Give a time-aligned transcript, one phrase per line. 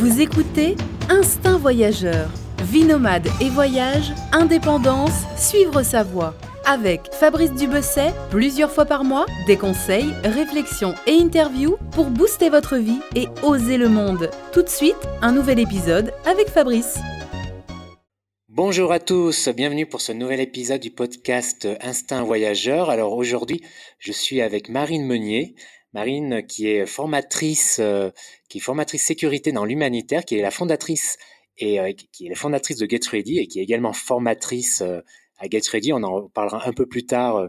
[0.00, 0.76] Vous écoutez
[1.10, 2.30] Instinct Voyageur,
[2.62, 6.34] vie nomade et voyage, indépendance, suivre sa voie.
[6.64, 12.78] Avec Fabrice Dubesset, plusieurs fois par mois, des conseils, réflexions et interviews pour booster votre
[12.78, 14.30] vie et oser le monde.
[14.54, 16.98] Tout de suite, un nouvel épisode avec Fabrice.
[18.48, 22.88] Bonjour à tous, bienvenue pour ce nouvel épisode du podcast Instinct Voyageur.
[22.88, 23.60] Alors aujourd'hui,
[23.98, 25.54] je suis avec Marine Meunier.
[25.92, 28.10] Marine qui est formatrice, euh,
[28.48, 31.18] qui est formatrice sécurité dans l'humanitaire, qui est la fondatrice
[31.58, 35.00] et euh, qui est la fondatrice de Get Ready et qui est également formatrice euh,
[35.38, 35.92] à Get Ready.
[35.92, 37.48] On en parlera un peu plus tard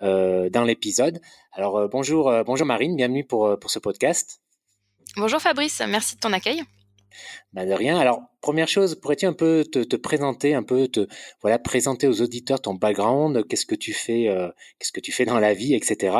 [0.00, 1.20] dans l'épisode.
[1.52, 4.40] Alors bonjour, bonjour Marine, bienvenue pour, pour ce podcast.
[5.16, 6.62] Bonjour Fabrice, merci de ton accueil.
[7.52, 7.98] Bah de rien.
[7.98, 11.06] Alors, première chose, pourrais-tu un peu te, présenter, un peu te
[11.42, 14.48] voilà présenter aux auditeurs ton background, qu'est-ce que tu fais, euh,
[14.78, 16.16] qu'est-ce que tu fais dans la vie, etc.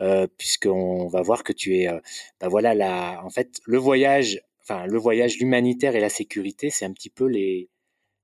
[0.00, 2.00] Euh, Puisqu'on va voir que tu es, euh,
[2.40, 6.84] bah voilà, la, en fait, le voyage, enfin le voyage, l'humanitaire et la sécurité, c'est
[6.84, 7.70] un petit peu les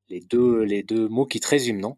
[0.08, 1.96] les deux les deux mots qui te résument, non?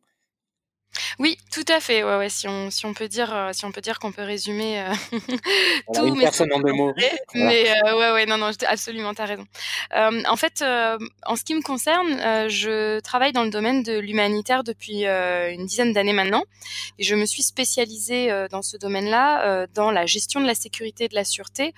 [1.18, 2.02] Oui, tout à fait.
[2.04, 4.22] Ouais, ouais, si on, si on peut dire, euh, si on peut dire qu'on peut
[4.22, 4.92] résumer euh,
[5.94, 6.92] tout, une personne en deux mots.
[7.34, 9.46] Mais euh, ouais, ouais, non, non, absolument, t'as raison.
[9.94, 15.04] en fait, en ce qui me concerne, je travaille dans le domaine de l'humanitaire depuis
[15.04, 16.44] une dizaine d'années maintenant,
[16.98, 21.08] et je me suis spécialisée dans ce domaine-là, dans la gestion de la sécurité et
[21.08, 21.74] de la sûreté,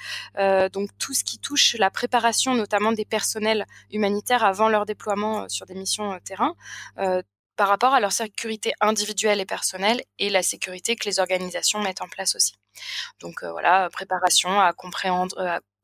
[0.72, 5.66] donc tout ce qui touche la préparation, notamment des personnels humanitaires avant leur déploiement sur
[5.66, 6.54] des missions terrain
[7.56, 12.02] par rapport à leur sécurité individuelle et personnelle et la sécurité que les organisations mettent
[12.02, 12.54] en place aussi.
[13.20, 14.72] Donc euh, voilà, préparation euh,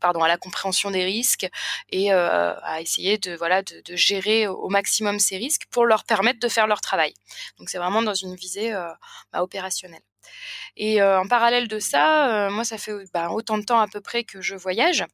[0.03, 1.49] à la compréhension des risques
[1.91, 6.41] et euh, à essayer de voilà de, gérer au maximum ces risques pour leur permettre
[6.41, 7.15] de faire leur travail.
[7.59, 8.73] Donc c'est vraiment dans une visée
[9.33, 10.03] bah, opérationnelle.
[10.77, 14.25] Et en parallèle de ça, moi ça fait bah, autant de temps à peu près
[14.25, 15.05] que je voyage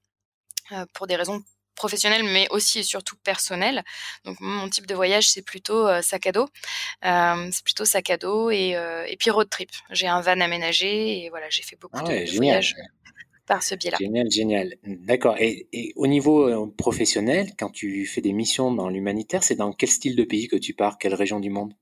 [0.93, 1.43] pour des raisons
[1.77, 3.85] professionnel, mais aussi et surtout personnel.
[4.25, 6.49] Donc mon type de voyage, c'est plutôt euh, sac à dos.
[7.05, 9.70] Euh, c'est plutôt sac à dos et, euh, et puis road trip.
[9.91, 12.75] J'ai un van aménagé et voilà, j'ai fait beaucoup ah de, voyages
[13.47, 13.98] par ce biais-là.
[14.01, 14.75] Génial, génial.
[14.85, 15.36] D'accord.
[15.39, 19.89] Et, et, au niveau professionnel, quand tu fais des missions dans l'humanitaire, c'est dans quel
[19.89, 20.98] style de pays que tu pars?
[20.98, 21.73] Quelle région du monde?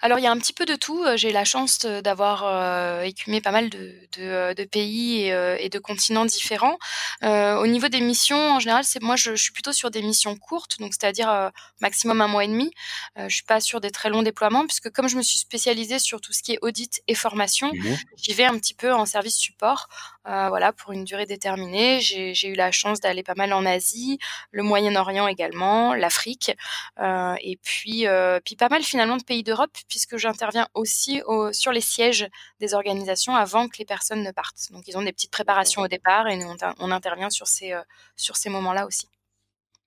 [0.00, 1.04] Alors il y a un petit peu de tout.
[1.16, 6.78] J'ai la chance d'avoir écumé pas mal de, pays et, de continents différents.
[7.22, 10.78] au niveau des missions, en général, c'est moi je, suis plutôt sur des missions courtes,
[10.78, 11.50] donc c'est-à-dire
[11.80, 12.70] maximum un mois et demi.
[13.16, 16.20] je suis pas sur des très longs déploiements puisque comme je me suis spécialisée sur
[16.20, 19.36] tout ce qui est audit et formation, mmh j'y vais un petit peu en service
[19.36, 19.88] support.
[20.24, 22.00] voilà pour une durée déterminée.
[22.00, 24.18] J'ai eu la chance d'aller pas mal en Asie,
[24.50, 26.52] le Moyen-Orient également, l'Afrique,
[27.00, 28.06] et puis
[28.44, 32.28] puis pas mal finalement de pays d'Europe puisque j'interviens aussi sur les sièges
[32.60, 34.70] des organisations avant que les personnes ne partent.
[34.70, 36.46] Donc, ils ont des petites préparations au départ et nous,
[36.78, 37.82] on, intervient sur ces, euh,
[38.16, 39.08] sur ces moments-là aussi.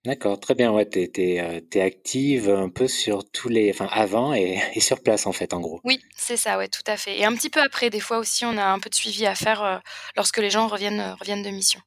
[0.03, 0.71] D'accord, très bien.
[0.71, 3.69] Ouais, tu es, euh, active un peu sur tous les.
[3.69, 5.79] Enfin, avant et, sur place, en fait, en gros.
[5.83, 7.19] Oui, c'est ça, ouais, tout à fait.
[7.19, 9.35] Et un petit peu après, des fois aussi, on a un peu de suivi à
[9.35, 9.77] faire euh,
[10.15, 11.81] lorsque les gens reviennent, reviennent de mission.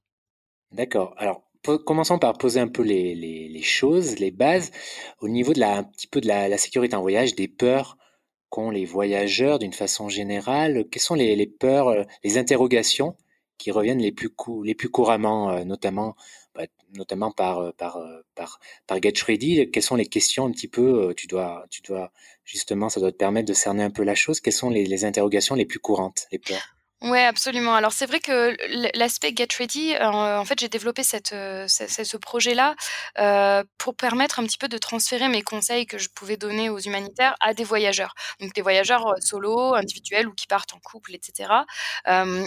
[0.71, 1.15] D'accord.
[1.19, 1.43] Alors,
[1.85, 4.71] commençons par poser un peu les, les, choses, les bases,
[5.21, 7.97] au niveau de la, un petit peu de la, sécurité en voyage, des peurs
[8.51, 10.85] qu'ont les voyageurs d'une façon générale.
[10.91, 13.17] Quelles sont les, peurs, euh, les interrogations
[13.59, 14.31] qui reviennent les plus,
[14.65, 16.15] les plus couramment, euh, notamment,
[16.55, 17.99] bah, notamment par, euh, par,
[18.35, 19.71] par, par Get Ready?
[19.71, 22.13] Quelles sont les questions un petit peu, tu dois, tu dois,
[22.45, 24.41] justement, ça doit te permettre de cerner un peu la chose.
[24.41, 26.74] Quelles sont les, les interrogations les plus courantes, les peurs?
[27.05, 27.75] Ouais, absolument.
[27.75, 28.57] Alors c'est vrai que
[28.97, 32.75] l'aspect Get Ready, euh, en fait, j'ai développé cette, euh, ce, projet-là
[33.19, 36.79] euh, pour permettre un petit peu de transférer mes conseils que je pouvais donner aux
[36.79, 38.15] humanitaires à des voyageurs.
[38.41, 41.51] Donc des voyageurs solo, individuels ou qui partent en couple, etc.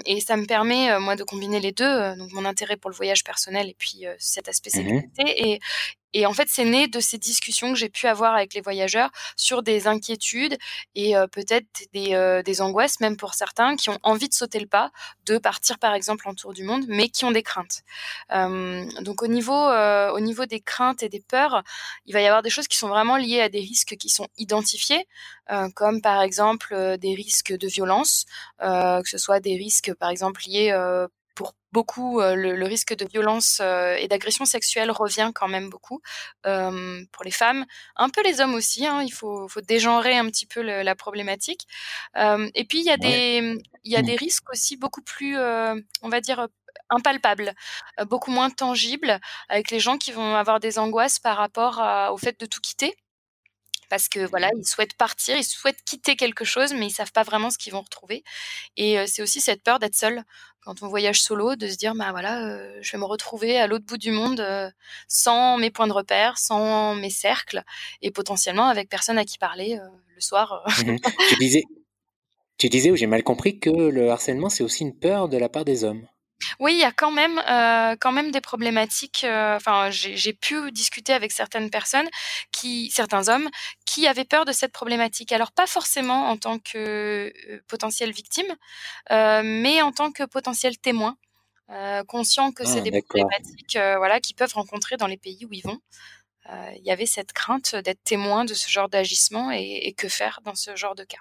[0.06, 3.24] et ça me permet, moi, de combiner les deux, donc mon intérêt pour le voyage
[3.24, 5.50] personnel et puis cet aspect mmh sécurité.
[5.52, 5.60] Et,
[6.14, 9.10] et en fait, c'est né de ces discussions que j'ai pu avoir avec les voyageurs
[9.36, 10.58] sur des inquiétudes
[10.96, 14.92] et peut-être des, angoisses, même pour certains, qui ont envie de sauter le pas,
[15.26, 17.84] de partir par exemple en tour du monde, mais qui ont des craintes.
[18.30, 21.64] donc au niveau, au niveau des craintes et des peurs,
[22.06, 24.28] il va y avoir des choses qui sont vraiment liées à des risques qui sont
[24.38, 25.08] identifiés,
[25.76, 28.26] comme par exemple des risques de violence,
[28.60, 30.72] que ce soit des risques par exemple liés
[31.72, 36.02] beaucoup, le, risque de violence et d'agression sexuelle revient quand même beaucoup
[36.44, 37.66] pour les femmes,
[37.96, 38.86] un peu les hommes aussi.
[38.86, 41.68] Hein, il faut, faut, dégenrer un petit peu la problématique.
[42.16, 44.06] et puis il y a des, il y a mmh.
[44.06, 46.48] des risques aussi beaucoup plus, on va dire
[46.90, 47.54] impalpables,
[48.06, 49.20] beaucoup moins tangibles,
[49.50, 51.82] avec les gens qui vont avoir des angoisses par rapport
[52.12, 52.96] au fait de tout quitter
[53.90, 57.24] parce que voilà, ils souhaitent partir, ils souhaitent quitter quelque chose, mais ils savent pas
[57.24, 58.24] vraiment ce qu'ils vont retrouver.
[58.76, 60.24] Et c'est aussi cette peur d'être seul
[60.62, 63.86] quand on voyage solo, de se dire, bah voilà, je vais me retrouver à l'autre
[63.86, 64.46] bout du monde
[65.08, 67.64] sans mes points de repère, sans mes cercles,
[68.02, 69.80] et potentiellement avec personne à qui parler
[70.14, 70.64] le soir.
[70.86, 70.98] Mmh
[71.30, 71.64] tu disais,
[72.58, 75.48] tu disais, ou j'ai mal compris, que le harcèlement, c'est aussi une peur de la
[75.48, 76.08] part des hommes.
[76.60, 80.72] Oui, il y a quand même, euh, quand même des problématiques, euh, enfin, j'ai pu
[80.72, 82.08] discuter avec certaines personnes
[82.52, 83.50] qui certains hommes,
[83.86, 85.32] qui avaient peur de cette problématique.
[85.32, 88.56] Alors pas forcément en tant que, euh, potentielle victime,
[89.10, 91.18] mais en tant que potentiel témoin,
[92.08, 95.64] conscient que c'est ah, des problématiques, voilà, qu'ils peuvent rencontrer dans les pays où ils
[95.64, 95.80] vont.
[96.76, 100.56] il y avait cette crainte d'être témoin de ce genre d'agissement et que faire dans
[100.56, 101.20] ce genre de cas.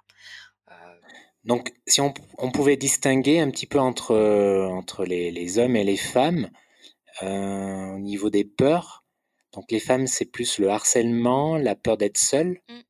[1.47, 2.13] Donc, si on,
[2.51, 6.51] pouvait distinguer un petit peu entre, euh, entre les, hommes et les femmes
[7.23, 9.05] euh, au niveau des peurs,
[9.55, 12.61] donc les femmes, c'est plus le harcèlement, la peur d'être seule.
[12.69, 12.81] Mm.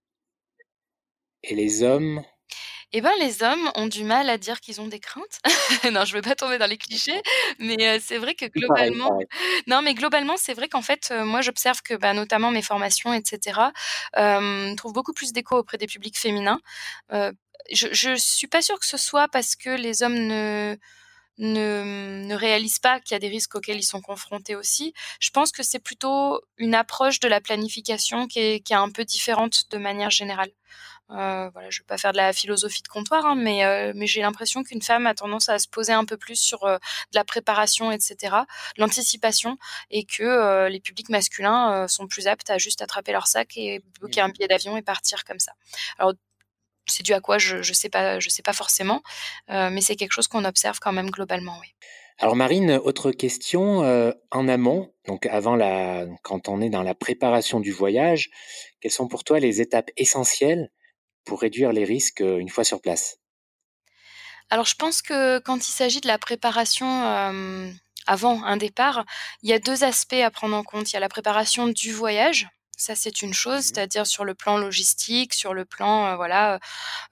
[1.45, 2.23] Et les hommes?
[2.93, 5.41] Eh ben, les hommes ont du mal à dire qu'ils ont des craintes.
[5.93, 7.21] non, je veux pas tomber dans les clichés,
[7.59, 9.19] mais euh, c'est vrai que globalement
[9.67, 13.61] non, mais globalement, c'est vrai qu'en fait, moi, j'observe que, bah, notamment mes formations etc.,
[14.79, 16.61] trouvent beaucoup plus d'écho auprès des publics féminins
[17.73, 20.77] je ne suis pas sûre que ce soit parce que les hommes ne,
[21.39, 24.95] ne, réalisent pas qu'il y a des risques auxquels ils sont confrontés aussi.
[25.21, 28.91] Je pense que c'est plutôt une approche de la planification qui est, qui est un
[28.91, 30.51] peu différente de manière générale.
[31.11, 33.93] Euh, voilà, je ne vais pas faire de la philosophie de comptoir, hein, mais, euh,
[33.95, 36.79] mais j'ai l'impression qu'une femme a tendance à se poser un peu plus sur euh,
[36.79, 38.35] de la préparation, etc.,
[38.77, 39.57] l'anticipation,
[39.91, 44.21] et que les publics masculins sont plus aptes à juste attraper leur sac et bloquer
[44.21, 44.33] un mmh.
[44.33, 45.53] billet d'avion et partir comme ça.
[45.99, 46.15] Alors
[46.87, 49.03] c'est dû à quoi Je ne sais, pas, je sais pas forcément,
[49.51, 51.69] euh, mais c'est quelque chose qu'on observe quand même globalement, oui.
[52.19, 56.95] Alors Marine, autre question euh, en amont, donc avant la, quand on est dans la
[56.95, 58.31] préparation du voyage,
[58.81, 60.71] quelles sont pour toi les étapes essentielles
[61.27, 63.19] pour réduire les risques euh, une fois sur place?
[64.49, 66.87] Alors je pense que quand il s'agit de la préparation
[68.07, 69.05] avant un départ,
[69.43, 70.91] il y a deux aspects à prendre en compte.
[70.91, 72.47] Il y a la préparation du voyage,
[72.77, 76.59] ça, c'est une chose, mmh c'est-à-dire sur le plan logistique, sur le plan euh, voilà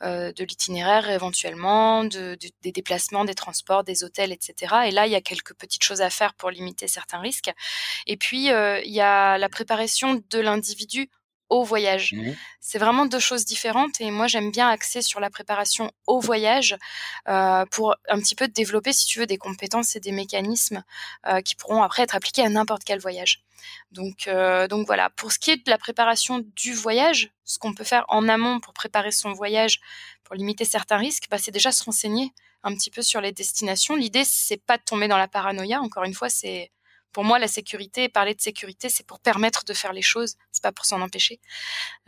[0.02, 4.74] euh, de l'itinéraire éventuellement, de, des déplacements, des transports, des hôtels, etc.
[4.86, 7.50] Et là, il y a quelques petites choses à faire pour limiter certains risques.
[8.06, 11.08] Et puis, euh, il y a la préparation de l'individu
[11.48, 12.12] au voyage.
[12.12, 12.32] Mmh
[12.66, 16.78] c'est vraiment deux choses différentes et moi j'aime bien axer sur la préparation au voyage
[17.28, 20.82] euh, pour un petit peu développer, si tu veux, des compétences et des mécanismes
[21.26, 23.44] euh, qui pourront après être appliqués à n'importe quel voyage.
[23.92, 27.74] Donc, euh, donc voilà, pour ce qui est de la préparation du voyage, ce qu'on
[27.74, 29.78] peut faire en amont pour préparer son voyage,
[30.24, 32.32] pour limiter certains risques, bah, c'est déjà se renseigner
[32.62, 33.94] un petit peu sur les destinations.
[33.94, 35.80] L'idée, c'est pas de tomber dans la paranoïa.
[35.82, 36.70] Encore une fois, c'est
[37.14, 40.62] pour moi, la sécurité, parler de sécurité, c'est pour permettre de faire les choses, c'est
[40.62, 41.38] pas pour s'en empêcher.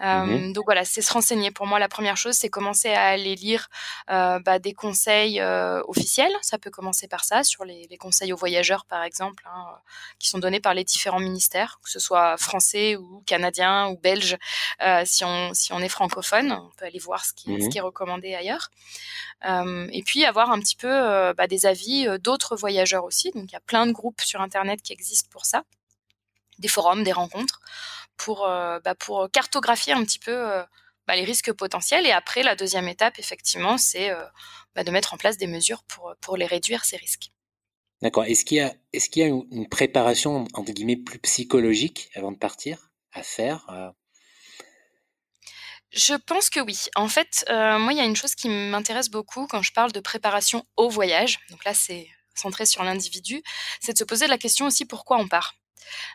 [0.03, 1.53] Euh, donc voilà, c'est se renseigner.
[1.53, 3.69] Pour moi, la première chose, c'est commencer à aller lire
[4.11, 6.32] euh, bah, des conseils euh, officiels.
[6.43, 9.64] Ça peut commencer par ça, sur les, conseils aux voyageurs, par exemple, hein,
[10.19, 14.37] qui sont donnés par les différents ministères, que ce soit français ou canadien ou belge.
[15.05, 17.79] si on si on est francophone, on peut aller voir ce qui, ce mmh qui
[17.79, 18.70] est recommandé ailleurs.
[19.44, 20.88] et puis avoir un petit peu
[21.35, 23.31] bah, des avis d'autres voyageurs aussi.
[23.31, 25.64] Donc il y a plein de groupes sur Internet qui existent pour ça,
[26.58, 27.60] des forums, des rencontres,
[28.16, 30.62] pour, euh, bah, pour cartographier un petit peu euh,
[31.06, 32.06] bah, les risques potentiels.
[32.06, 34.25] Et après, la deuxième étape, effectivement, c'est euh,
[34.75, 37.31] bah, de mettre en place des mesures pour, pour les réduire, ces risques.
[38.02, 38.25] D'accord.
[38.25, 42.32] Est-ce qu'il y a, est-ce qu'il y a une préparation, entre guillemets, plus psychologique avant
[42.32, 43.94] de partir à faire
[45.93, 46.79] Je pense que oui.
[46.94, 50.00] En fait, moi, il y a une chose qui m'intéresse beaucoup quand je parle de
[50.00, 51.38] préparation au voyage.
[51.48, 52.06] Donc là, c'est
[52.38, 53.43] centré sur l'individu,
[53.81, 55.55] c'est de se poser la question aussi pourquoi on part?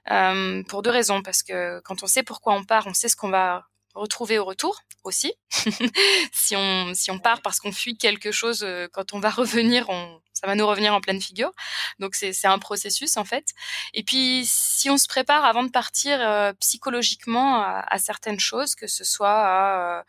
[0.10, 3.16] Euh, pour deux raisons, parce que quand on sait pourquoi on part, on sait ce
[3.16, 5.34] qu'on va retrouver au retour aussi.
[6.32, 10.22] si on si on part parce qu'on fuit quelque chose, quand on va revenir, on,
[10.42, 11.52] ça va nous revenir en pleine figure.
[12.00, 13.50] Donc c'est un processus en fait.
[13.94, 18.88] Et puis si on se prépare avant de partir euh, psychologiquement à, certaines choses, que
[18.88, 20.04] ce soit à,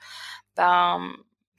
[0.57, 1.13] ben,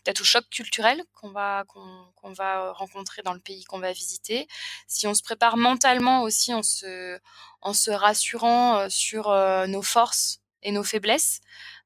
[0.03, 4.47] peut-être au choc culturel qu'on va qu'on va rencontrer dans le pays qu'on va visiter.
[4.87, 7.19] Si on se prépare mentalement aussi en se
[7.61, 11.39] en se rassurant euh, sur euh, nos forces et nos faiblesses,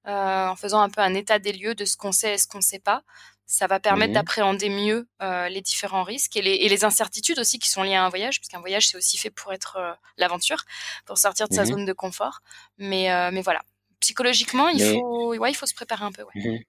[0.07, 2.47] euh, en faisant un peu un état des lieux de ce qu'on sait et ce
[2.47, 3.03] qu'on ne sait pas,
[3.45, 5.07] ça va permettre mmh d'appréhender mieux
[5.49, 8.39] les différents risques et les, et les, incertitudes aussi qui sont liées à un voyage,
[8.39, 10.65] puisqu'un voyage c'est aussi fait pour être l'aventure,
[11.05, 12.41] pour sortir de sa mmh zone de confort.
[12.77, 13.61] Mais mais voilà,
[14.01, 16.23] psychologiquement il faut ouais, il faut se préparer un peu.
[16.23, 16.31] Ouais.
[16.35, 16.59] Mmh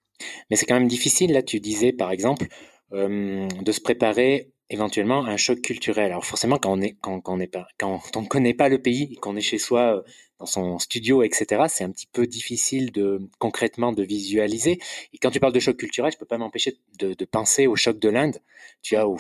[0.51, 2.47] mais c'est quand même difficile, là, tu disais, par exemple,
[2.93, 6.07] de se préparer éventuellement à un choc culturel.
[6.07, 9.59] Alors forcément, quand on est, quand, quand on connaît pas le pays, qu'on est chez
[9.59, 10.03] soi
[10.39, 14.79] dans son studio, etc., c'est un petit peu difficile de concrètement de visualiser.
[15.13, 17.75] Et quand tu parles de choc culturel, je peux pas m'empêcher de, de, penser au
[17.77, 18.41] choc de l'Inde,
[18.83, 19.13] tu vois,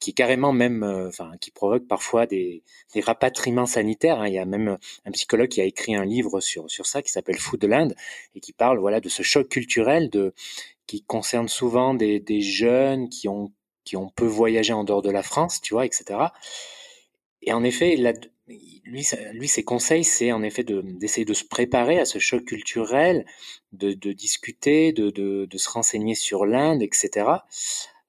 [0.00, 2.62] qui est carrément même, euh, enfin, qui provoque parfois des,
[2.94, 4.20] des rapatriements sanitaires.
[4.20, 4.28] Hein.
[4.28, 7.10] Il y a même un psychologue qui a écrit un livre sur sur ça qui
[7.10, 7.94] s'appelle Fou de l'Inde
[8.34, 10.34] et qui parle, voilà, de ce choc culturel de
[10.86, 13.52] qui concerne souvent des, des jeunes qui ont
[13.84, 16.18] qui ont peu voyagé en dehors de la France, tu vois, etc.
[17.42, 18.12] Et en effet, là,
[18.46, 18.82] lui,
[19.34, 23.24] lui, ses conseils, c'est en effet d'essayer de, se préparer à ce choc culturel,
[23.72, 27.26] de, de discuter, de, de, se renseigner sur l'Inde, etc.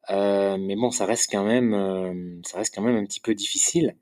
[0.10, 3.36] Euh, mais bon, ça reste quand même, euh, ça reste quand même un petit peu
[3.36, 3.96] difficile,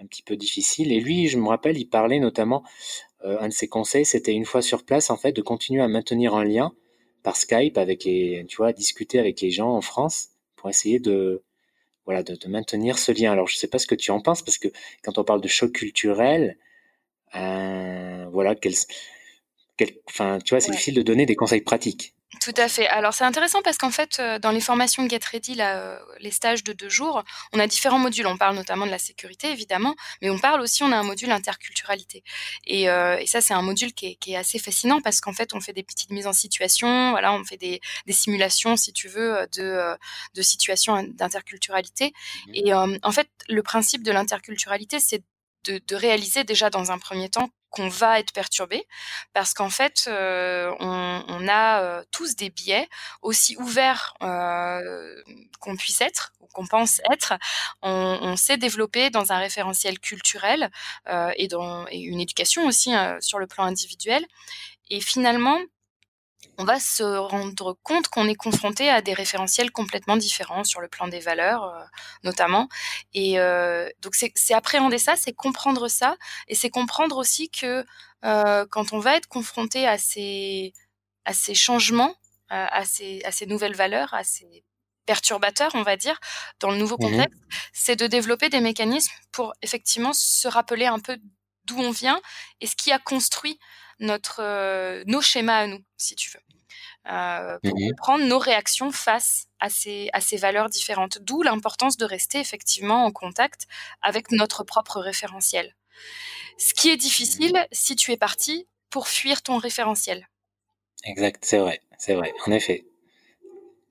[0.00, 0.92] un petit peu difficile.
[0.92, 2.62] Et lui, je me rappelle, il parlait notamment,
[3.24, 5.88] euh, un de ses conseils, c'était une fois sur place, en fait, de continuer à
[5.88, 6.72] maintenir un lien
[7.22, 11.42] par Skype avec les, tu vois, discuter avec les gens en France pour essayer de
[12.06, 13.32] voilà, de, de, maintenir ce lien.
[13.32, 14.68] Alors, je sais pas ce que tu en penses, parce que
[15.02, 16.56] quand on parle de choc culturel,
[17.34, 18.74] euh, voilà, quel,
[19.76, 22.15] quel, enfin, tu vois, c'est difficile de donner des conseils pratiques.
[22.46, 22.86] Tout à fait.
[22.86, 26.30] Alors c'est intéressant parce qu'en fait, euh, dans les formations Get Ready, là, euh, les
[26.30, 28.28] stages de deux jours, on a différents modules.
[28.28, 31.32] On parle notamment de la sécurité, évidemment, mais on parle aussi, on a un module
[31.32, 32.22] interculturalité.
[32.64, 35.32] Et, euh, et ça, c'est un module qui est, qui est, assez fascinant parce qu'en
[35.32, 38.92] fait, on fait des petites mises en situation, voilà, on fait des, des simulations, si
[38.92, 39.96] tu veux, de,
[40.34, 42.12] de situations d'interculturalité.
[42.46, 45.24] Mmh et en fait, le principe de l'interculturalité, c'est
[45.64, 48.86] de, de, réaliser déjà dans un premier temps qu'on va être perturbé
[49.34, 52.88] parce qu'en fait euh, on, a euh, tous des biais
[53.20, 55.22] aussi ouverts euh,
[55.60, 57.34] qu'on puisse être ou qu'on pense être.
[57.82, 60.70] On, s'est développé dans un référentiel culturel
[61.36, 64.24] et dans et une éducation aussi hein, sur le plan individuel.
[64.88, 65.58] Et finalement
[66.58, 70.88] on va se rendre compte qu'on est confronté à des référentiels complètement différents sur le
[70.88, 71.84] plan des valeurs, euh,
[72.24, 72.68] notamment.
[73.14, 76.16] Et euh, donc c'est appréhender ça, c'est comprendre ça,
[76.48, 77.84] et c'est comprendre aussi que
[78.24, 80.72] euh, quand on va être confronté à ces,
[81.24, 82.14] à ces changements,
[82.48, 84.64] à, ces, à ces nouvelles valeurs, à ces
[85.04, 86.18] perturbateurs, on va dire,
[86.60, 87.40] dans le nouveau mmh contexte,
[87.72, 91.18] c'est de développer des mécanismes pour effectivement se rappeler un peu
[91.64, 92.20] d'où on vient
[92.60, 93.58] et ce qui a construit
[94.00, 96.40] notre, euh, nos schémas à nous, si tu veux.
[97.08, 101.18] Euh, pour mmh comprendre nos réactions face à ces, à ces valeurs différentes.
[101.22, 103.66] D'où l'importance de rester effectivement en contact
[104.02, 105.76] avec notre propre référentiel.
[106.58, 110.28] Ce qui est difficile si tu es parti pour fuir ton référentiel.
[111.04, 112.84] Exact, c'est vrai, c'est vrai, en effet.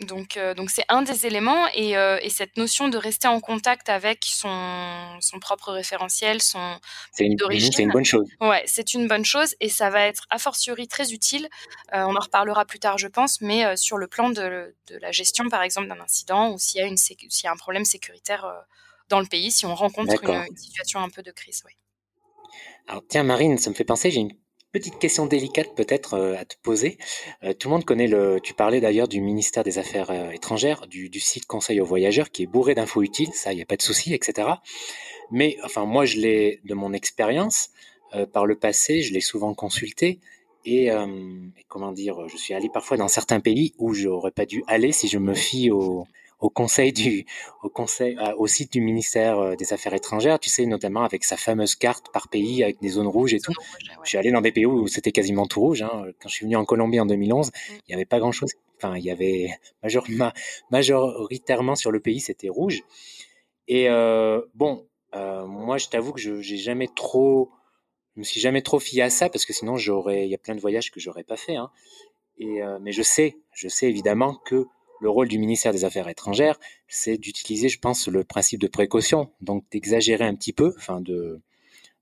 [0.02, 3.40] Donc, euh, donc c'est un des éléments et, euh, et, cette notion de rester en
[3.40, 6.60] contact avec son, son propre référentiel, son
[7.18, 7.38] une,
[7.72, 8.28] c'est une bonne chose.
[8.42, 11.48] Ouais, c'est une bonne chose et ça va être a fortiori très utile.
[11.94, 15.14] Euh, on en reparlera plus tard, je pense, mais sur le plan de, de, la
[15.14, 17.86] gestion, par exemple, d'un incident ou s'il y a une s'il y a un problème
[17.86, 18.46] sécuritaire
[19.08, 21.64] dans le pays, si on rencontre une, une, situation un peu de crise.
[21.66, 21.72] Oui.
[22.88, 24.36] Alors tiens, Marine, ça me fait penser, j'ai une
[24.76, 26.98] Petite question délicate peut-être euh, à te poser.
[27.46, 28.42] Euh, tout le monde connaît le.
[28.44, 32.30] Tu parlais d'ailleurs du ministère des Affaires euh, étrangères, du, du, site Conseil aux voyageurs,
[32.30, 33.32] qui est bourré d'infos utiles.
[33.32, 34.50] Ça, il n'y a pas de souci, etc.
[35.32, 37.70] Mais enfin, moi, je l'ai de mon expérience
[38.34, 40.20] par le passé, je l'ai souvent consulté.
[40.66, 40.90] Et,
[41.70, 45.08] comment dire, je suis allé parfois dans certains pays où j'aurais pas dû aller si
[45.08, 46.06] je me fie au,
[46.40, 47.26] au conseil du,
[47.64, 51.24] au conseil, euh, au site du ministère euh, des Affaires étrangères, tu sais, notamment avec
[51.24, 53.54] sa fameuse carte par pays avec des zones rouges et tout.
[54.04, 55.82] Je suis allé dans des pays où c'était quasiment tout rouge.
[55.82, 56.06] Hein.
[56.22, 57.52] Quand je suis venu en Colombie en 2011, mm.
[57.70, 58.52] il n'y avait pas grand chose.
[58.78, 59.50] Enfin, il y avait
[59.82, 60.06] major,
[60.70, 62.84] majoritairement sur le pays, c'était rouge.
[63.68, 67.52] Et euh, bon, euh, moi, je t'avoue que je j'ai jamais trop,
[68.16, 70.38] je me suis jamais trop fié à ça parce que sinon, j'aurais, il y a
[70.38, 71.56] plein de voyages que j'aurais pas fait.
[71.56, 71.72] Hein.
[72.38, 74.68] Et euh, mais je sais, je sais évidemment que
[75.02, 79.32] le rôle du ministère des Affaires étrangères, c'est d'utiliser, je pense, le principe de précaution,
[79.42, 81.42] donc d'exagérer un petit peu, enfin de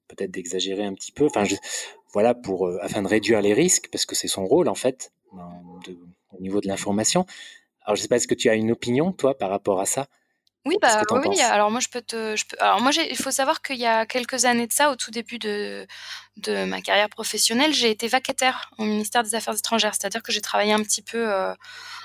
[0.08, 1.44] peut-être d'exagérer un petit peu, enfin
[2.14, 5.12] voilà pour euh, afin de réduire les risques, parce que c'est son rôle en fait
[5.34, 7.26] au niveau de l'information.
[7.82, 10.08] Alors je sais pas, est-ce que tu as une opinion toi par rapport à ça?
[10.66, 13.62] Oui, bah, oui, alors moi je peux te, je peux, alors moi il faut savoir
[13.62, 15.86] qu'il y a quelques années de ça, au tout début de,
[16.38, 20.40] de ma carrière professionnelle, j'ai été vacataire au ministère des Affaires étrangères, c'est-à-dire que j'ai
[20.40, 21.54] travaillé un petit peu euh,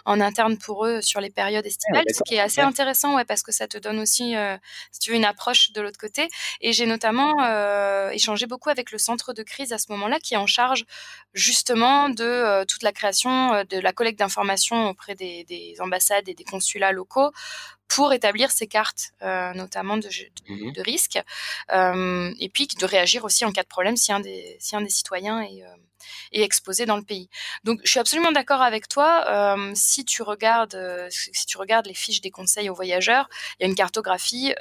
[0.04, 3.24] en interne pour eux sur les périodes ah, estivales, ce qui est assez intéressant, ouais,
[3.24, 4.56] parce que ça te donne aussi, euh,
[4.90, 6.28] si tu veux, une approche de l'autre côté.
[6.60, 10.34] Et j'ai notamment euh, échangé beaucoup avec le centre de crise à ce moment-là, qui
[10.34, 10.84] est en charge
[11.32, 16.44] justement de toute la création de la collecte d'informations auprès des, des ambassades et des
[16.44, 17.30] consulats locaux
[17.88, 21.18] pour établir ces cartes, euh, notamment de, de, mmh de risque,
[21.72, 24.82] euh, et puis de réagir aussi en cas de problème si un des, si un
[24.82, 25.76] des citoyens est, euh,
[26.32, 27.28] est exposé dans le pays.
[27.64, 29.24] Donc, je suis absolument d'accord avec toi.
[29.28, 33.28] Euh, si tu regardes, euh, si tu regardes les fiches des conseils aux voyageurs,
[33.58, 34.54] il y a une cartographie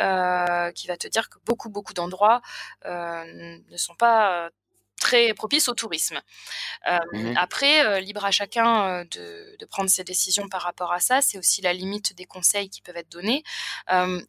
[0.75, 2.41] qui va te dire que beaucoup, beaucoup d'endroits
[2.85, 4.49] ne sont pas
[5.35, 6.19] propice au tourisme.
[6.87, 11.21] Mmh après, libre à chacun de, de, prendre ses décisions par rapport à ça.
[11.21, 13.43] C'est aussi la limite des conseils qui peuvent être donnés.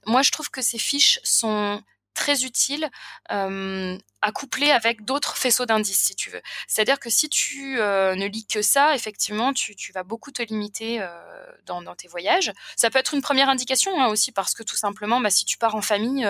[0.06, 1.82] moi, je trouve que ces fiches sont
[2.18, 2.90] très utile
[3.28, 6.42] à coupler avec d'autres faisceaux d'indices, si tu veux.
[6.66, 11.06] C'est-à-dire que si tu ne lis que ça, effectivement, tu, vas beaucoup te limiter
[11.66, 12.52] dans, tes voyages.
[12.76, 15.58] Ça peut être une première indication hein, aussi, parce que tout simplement, bah, si tu
[15.58, 16.24] pars en famille,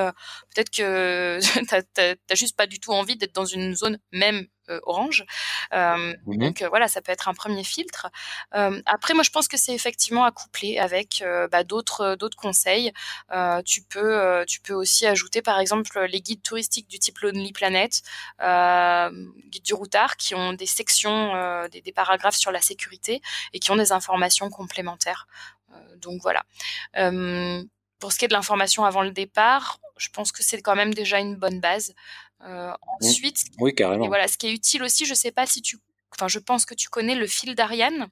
[0.54, 1.38] peut-être que
[1.94, 5.24] tu n'as juste pas du tout envie d'être dans une zone même euh, orange.
[5.72, 8.10] Euh, mmh donc euh, voilà, ça peut être un premier filtre.
[8.52, 12.92] après, moi, je pense que c'est effectivement à coupler avec bah, d'autres d'autres conseils.
[13.64, 18.02] tu peux tu peux aussi ajouter par exemple les guides touristiques du type Lonely Planet,
[18.40, 23.20] guide du routard, qui ont des sections, des, des, paragraphes sur la sécurité
[23.52, 25.26] et qui ont des informations complémentaires.
[25.96, 26.44] donc voilà.
[27.98, 30.94] pour ce qui est de l'information avant le départ, je pense que c'est quand même
[30.94, 31.94] déjà une bonne base.
[32.44, 32.76] Euh, mmh.
[33.00, 34.04] ensuite, oui, carrément.
[34.04, 35.78] Et voilà, ce qui est utile aussi, je sais pas si tu,
[36.14, 38.08] enfin, je pense que tu connais le fil d'Ariane.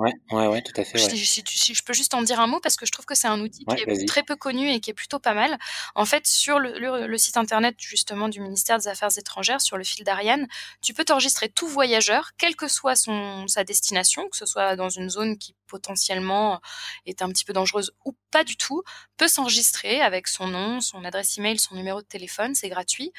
[0.00, 0.96] Ouais, ouais, ouais, tout à fait.
[0.96, 3.28] Si, si, je peux juste en dire un mot parce que je trouve que c'est
[3.28, 5.58] un outil qui est très peu connu et qui est plutôt pas mal.
[5.94, 9.84] En fait, sur le, le, site internet justement du ministère des Affaires étrangères, sur le
[9.84, 10.48] fil d'Ariane,
[10.80, 14.88] tu peux t'enregistrer tout voyageur, quelle que soit son, sa destination, que ce soit dans
[14.88, 16.62] une zone qui potentiellement
[17.04, 18.82] est un petit peu dangereuse ou pas du tout,
[19.18, 23.12] peut s'enregistrer avec son nom, son adresse email, son numéro de téléphone, c'est gratuit,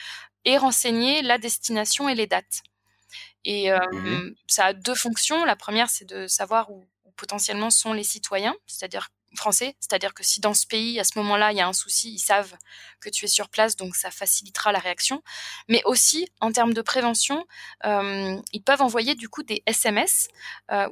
[0.46, 2.62] et renseigner la destination et les dates.
[3.44, 5.46] Et mmh ça a deux fonctions.
[5.46, 10.42] La première, c'est de savoir où, potentiellement sont les citoyens, c'est-à-dire français, c'est-à-dire que si
[10.42, 12.54] dans ce pays, à ce moment-là, il y a un souci, ils savent
[13.00, 15.22] que tu es sur place, donc ça facilitera la réaction.
[15.70, 17.46] Mais aussi, en termes de prévention,
[17.84, 20.28] ils peuvent envoyer du coup des SMS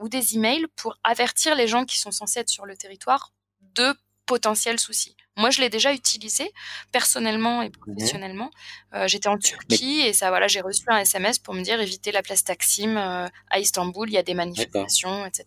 [0.01, 3.94] ou des emails pour avertir les gens qui sont censés être sur le territoire de
[4.29, 5.15] potentiels soucis.
[5.38, 6.51] Moi, je l'ai déjà utilisé
[6.91, 8.51] personnellement et professionnellement.
[8.93, 12.12] Euh, j'étais en Turquie et ça, voilà, j'ai reçu un SMS pour me dire éviter
[12.12, 15.45] la place Taksim euh, à Istanbul, il y a des manifestations, etc.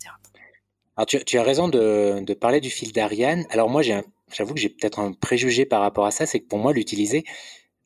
[0.97, 3.45] Alors, tu, as raison de, parler du fil d'Ariane.
[3.51, 6.59] Alors moi, j'avoue que j'ai peut-être un préjugé par rapport à ça, c'est que pour
[6.59, 7.25] moi, l'utiliser,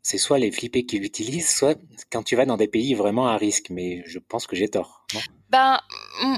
[0.07, 1.77] c'est soit les flippés qui l'utilisent, soit
[2.13, 3.71] quand tu vas dans des pays vraiment à risque.
[3.71, 5.05] Mais je pense que j'ai tort.
[5.51, 5.81] ben,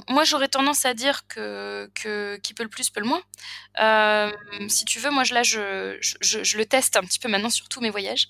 [0.08, 1.90] moi, j'aurais tendance à dire que,
[2.42, 3.20] qui peut le plus peut le moins.
[3.78, 4.32] Euh,
[4.68, 5.34] si tu veux, moi, je,
[6.00, 8.28] je, je, le teste un petit peu maintenant sur tous mes voyages.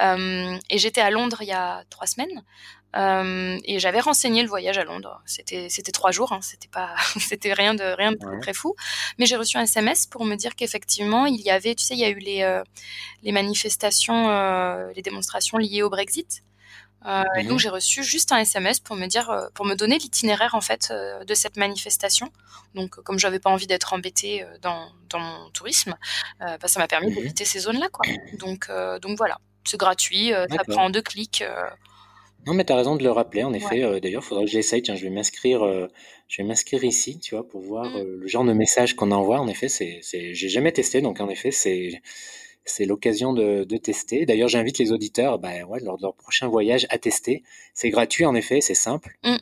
[0.00, 2.42] Euh, et j'étais à Londres il y a trois semaines.
[2.96, 5.20] Euh, et j'avais renseigné le voyage à Londres.
[5.26, 8.74] C'était c'était trois jours, hein, c'était pas c'était rien de rien de très fou.
[9.18, 12.00] Mais j'ai reçu un SMS pour me dire qu'effectivement il y avait, tu sais, il
[12.00, 12.62] y a eu les euh,
[13.22, 16.42] les manifestations, euh, les démonstrations liées au Brexit.
[17.38, 20.60] Et donc j'ai reçu juste un SMS pour me dire, pour me donner l'itinéraire en
[20.60, 20.92] fait
[21.26, 22.30] de cette manifestation.
[22.74, 25.96] Donc comme j'avais pas envie d'être embêtée dans, dans mon tourisme,
[26.40, 28.04] bah, ça m'a permis mmh d'éviter ces zones-là quoi.
[28.38, 28.68] Donc
[29.00, 31.42] donc voilà, c'est gratuit, ça prend deux clics.
[32.46, 33.82] Non, mais tu as raison de le rappeler, en effet.
[33.82, 34.82] Euh, d'ailleurs, il faudra que j'essaye.
[34.82, 35.86] Tiens, je vais m'inscrire, euh,
[36.28, 37.96] je vais m'inscrire ici, tu vois, pour voir mmh.
[37.96, 39.40] euh, le genre de message qu'on envoie.
[39.40, 42.00] En effet, c'est, j'ai jamais testé, donc en effet, c'est,
[42.64, 44.24] c'est l'occasion de, de tester.
[44.24, 47.42] D'ailleurs, j'invite les auditeurs, bah, ouais, lors de leur prochain voyage, à tester.
[47.74, 49.18] C'est gratuit, en effet, c'est simple.
[49.24, 49.36] Mmh.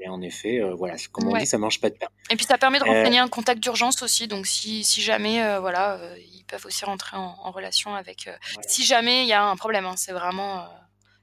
[0.00, 2.06] Et en effet, voilà, comme on dit, ça mange pas de pain.
[2.30, 4.28] Et puis ça permet de renseigner un contact d'urgence aussi.
[4.28, 5.98] Donc si, si jamais, voilà,
[6.32, 8.30] ils peuvent aussi rentrer en, relation avec.
[8.64, 10.68] Si jamais il y a un problème, hein, c'est vraiment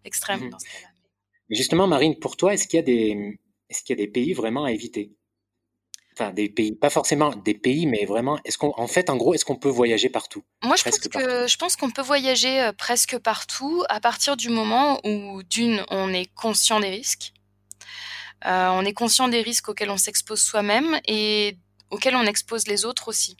[0.03, 0.49] extrême mmh.
[0.49, 0.65] dans ce
[1.49, 4.33] Justement, Marine, pour toi, est-ce qu'il y a des, est-ce qu'il y a des pays
[4.33, 5.11] vraiment à éviter?
[6.13, 9.33] Enfin, des pays, pas forcément des pays, mais vraiment, est-ce qu'on, en fait, en gros,
[9.33, 10.43] est-ce qu'on peut voyager partout?
[10.63, 14.49] Moi, je pense, que, je pense qu'on peut voyager euh, presque partout à partir du
[14.49, 17.33] moment où, d'une, on est conscient des risques.
[18.45, 21.57] Euh, on est conscient des risques auxquels on s'expose soi-même et
[21.89, 23.35] auxquels on expose les autres aussi.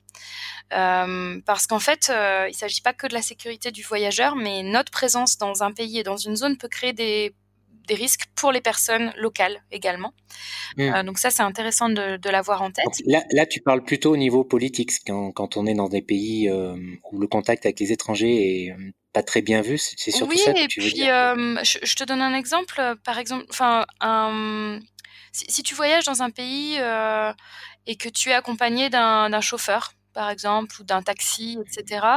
[0.73, 4.63] Euh, parce qu'en fait, il ne s'agit pas que de la sécurité du voyageur, mais
[4.63, 7.33] notre présence dans un pays et dans une zone peut créer des
[7.87, 10.13] des risques pour les personnes locales également.
[10.77, 10.81] Mmh.
[10.81, 12.85] Euh, donc ça, c'est intéressant de, de l'avoir en tête.
[13.05, 16.49] là, là, tu parles plutôt au niveau politique, quand, quand on est dans des pays
[16.49, 16.75] euh,
[17.11, 20.37] où le contact avec les étrangers est euh, pas très bien vu, c'est surtout oui,
[20.37, 21.13] ça que et tu puis, veux dire.
[21.13, 22.81] Euh, je, je, te donne un exemple.
[23.03, 23.85] Par exemple, enfin,
[25.31, 26.77] si, si, tu voyages dans un pays
[27.87, 32.07] et que tu es accompagné d'un chauffeur, par exemple, ou d'un taxi, etc.,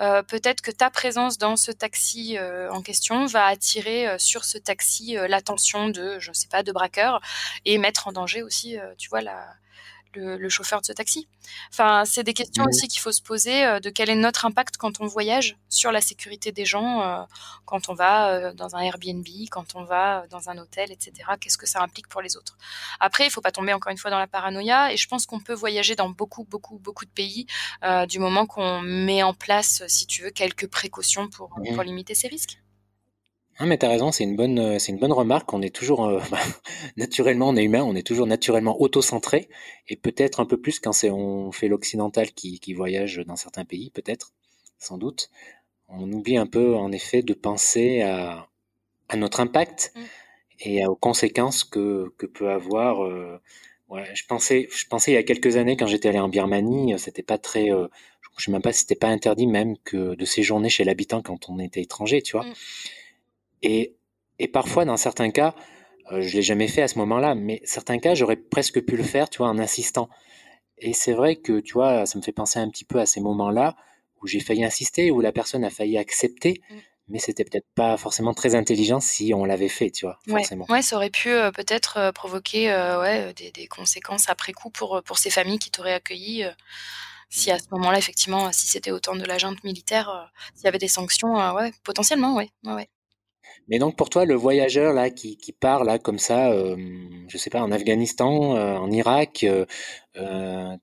[0.00, 4.44] euh, peut-être que ta présence dans ce taxi euh, en question va attirer euh, sur
[4.44, 7.20] ce taxi l'attention de, je ne sais pas, de braqueurs
[7.64, 9.46] et mettre en danger aussi, tu vois, la,
[10.14, 11.28] le, chauffeur de ce taxi.
[11.70, 12.68] Enfin, c'est des questions mmh.
[12.68, 15.92] aussi qu'il faut se poser euh, de quel est notre impact quand on voyage sur
[15.92, 17.22] la sécurité des gens, euh,
[17.64, 21.12] quand on va euh, dans un Airbnb, quand on va dans un hôtel, etc.
[21.40, 22.56] Qu'est-ce que ça implique pour les autres?
[23.00, 25.40] Après, il faut pas tomber encore une fois dans la paranoïa et je pense qu'on
[25.40, 27.46] peut voyager dans beaucoup, beaucoup, beaucoup de pays
[28.08, 31.74] du moment qu'on met en place, si tu veux, quelques précautions pour, mmh.
[31.74, 32.58] pour limiter ces risques.
[33.58, 35.52] Ah, mais t'as raison, c'est une bonne, euh, c'est une bonne remarque.
[35.52, 36.38] On est toujours, euh, bah,
[36.96, 39.48] naturellement, on est humain, on est toujours naturellement auto-centré,
[39.88, 43.64] et peut-être un peu plus quand c'est, on fait l'occidental qui, qui voyage dans certains
[43.64, 44.32] pays, peut-être,
[44.78, 45.30] sans doute.
[45.88, 48.48] On oublie un peu, en effet, de penser à,
[49.08, 50.00] à notre impact Mm.
[50.60, 53.04] et aux conséquences que, que peut avoir.
[53.04, 53.40] euh,
[53.88, 56.94] ouais, je pensais, je pensais il y a quelques années quand j'étais allé en Birmanie,
[56.94, 57.88] euh, c'était pas très, euh,
[58.38, 61.48] je sais même pas si c'était pas interdit même que de séjourner chez l'habitant quand
[61.50, 62.46] on était étranger, tu vois.
[62.46, 62.54] Mm.
[63.64, 63.96] Et,
[64.38, 65.54] et parfois, dans certains cas,
[66.12, 69.02] euh, je l'ai jamais fait à ce moment-là, mais certains cas, j'aurais presque pu le
[69.02, 70.08] faire, tu vois, en insistant.
[70.78, 73.20] Et c'est vrai que, tu vois, ça me fait penser un petit peu à ces
[73.20, 73.74] moments-là
[74.20, 76.74] où j'ai failli insister, où la personne a failli accepter, Mm.
[77.08, 80.66] mais c'était peut-être pas forcément très intelligent si on l'avait fait, tu vois, Ouais, forcément.
[80.68, 84.70] ouais, ça aurait pu euh, peut-être euh, provoquer euh, ouais, des, des conséquences après coup
[84.70, 86.44] pour, pour ces familles qui t'auraient accueilli.
[87.30, 90.68] si à ce moment-là, effectivement, si c'était au temps de la junte militaire, s'il y
[90.68, 92.88] avait des sanctions, ouais, potentiellement, ouais, ouais.
[93.68, 96.76] Mais donc pour toi, le voyageur là qui, qui part là comme ça, euh,
[97.28, 99.66] je sais pas, en Afghanistan, euh, en Irak, euh,
[100.16, 100.76] euh,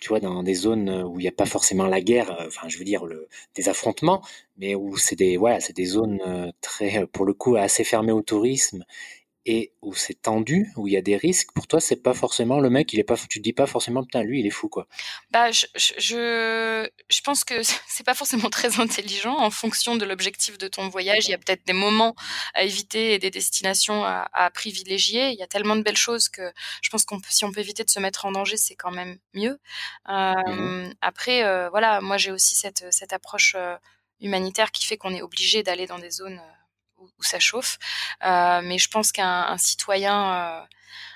[0.00, 2.68] tu vois, dans des zones où il n'y a pas forcément la guerre, euh, enfin
[2.68, 4.22] je veux dire le, des affrontements,
[4.56, 8.12] mais où c'est des voilà, c'est des zones euh, très, pour le coup, assez fermées
[8.12, 8.84] au tourisme
[9.48, 11.52] et où c'est tendu, où il y a des risques.
[11.54, 14.02] Pour toi, c'est pas forcément le mec, il est pas, tu te dis pas forcément
[14.02, 14.86] putain lui il est fou quoi.
[15.30, 20.58] Bah, je, je, je, pense que c'est pas forcément très intelligent en fonction de l'objectif
[20.58, 21.26] de ton voyage.
[21.26, 22.14] Il y a peut-être des moments
[22.54, 25.30] à éviter et des destinations à, à privilégier.
[25.30, 27.84] Il y a tellement de belles choses que je pense qu'on si on peut éviter
[27.84, 29.58] de se mettre en danger, c'est quand même mieux.
[30.08, 30.94] Euh, Mhm.
[31.00, 33.76] Après, euh, voilà, moi j'ai aussi cette, cette approche euh,
[34.20, 36.40] humanitaire qui fait qu'on est obligé d'aller dans des zones
[37.00, 37.78] où, ça chauffe.
[38.24, 40.66] Euh, mais je pense qu'un un citoyen euh,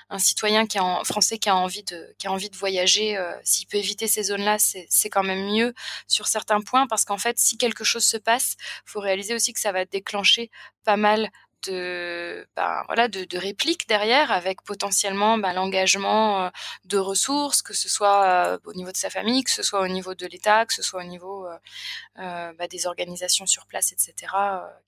[0.09, 3.33] un citoyen qui a français qui a envie de, qui a envie de voyager, euh,
[3.43, 5.73] s'il peut éviter ces zones-là, c'est quand même mieux
[6.07, 9.59] sur certains points parce qu'en fait, si quelque chose se passe, faut réaliser aussi que
[9.59, 10.51] ça va déclencher
[10.83, 11.31] pas mal
[11.67, 16.49] de, ben, voilà, de, de répliques derrière avec potentiellement ben, l'engagement euh,
[16.85, 19.87] de ressources, que ce soit euh, au niveau de sa famille, que ce soit au
[19.87, 24.13] niveau de l'État, que ce soit au niveau euh, bah, des organisations sur place, etc.,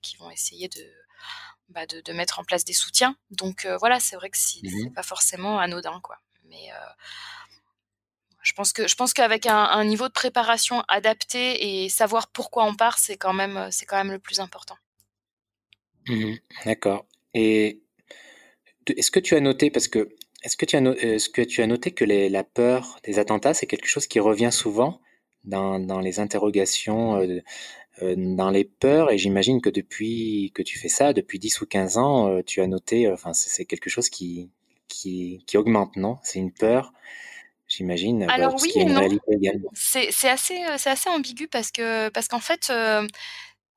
[0.02, 0.84] qui vont essayer de,
[1.68, 3.16] bah, de, de, mettre en place des soutiens.
[3.30, 4.70] Donc euh, voilà, c'est vrai que si, Mhm.
[4.84, 6.18] c'est pas forcément anodin, quoi.
[6.48, 6.70] Mais
[8.42, 12.64] je pense que je pense qu'avec un, un niveau de préparation adapté et savoir pourquoi
[12.64, 14.76] on part, c'est quand même c'est quand même le plus important.
[16.08, 16.38] Mhm.
[16.64, 17.06] D'accord.
[17.34, 17.80] Et
[18.96, 20.08] est-ce que tu as noté, parce que
[20.42, 23.18] est-ce que tu as, no- est-ce que tu as noté que les- la peur des
[23.18, 25.00] attentats, c'est quelque chose qui revient souvent
[25.44, 27.40] dans, dans les interrogations, euh,
[28.02, 31.66] euh, dans les peurs, et j'imagine que depuis que tu fais ça, depuis 10 ou
[31.66, 34.50] 15 ans, euh, tu as noté, euh, enfin, c'est c'est quelque chose qui,
[34.88, 36.18] qui, qui augmente, non?
[36.24, 36.92] C'est une peur,
[37.68, 39.70] j'imagine, bah, Alors parce oui qu'il y a et une non, réalité également.
[39.74, 43.06] c'est c'est assez euh, c'est assez ambigu parce que parce qu'en fait euh,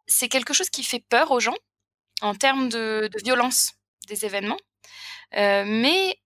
[0.07, 1.55] c'est quelque chose qui fait peur aux gens
[2.21, 3.73] en termes de, de violence
[4.07, 4.59] des événements.
[5.35, 6.17] Euh, mais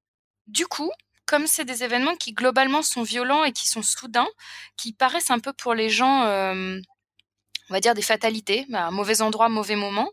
[0.48, 0.92] du coup,
[1.26, 4.28] comme c'est des événements qui globalement sont violents et qui sont soudains,
[4.78, 6.80] qui paraissent un peu pour les gens, euh,
[7.70, 10.12] on va dire des fatalités, bah, mauvais endroit, mauvais moment,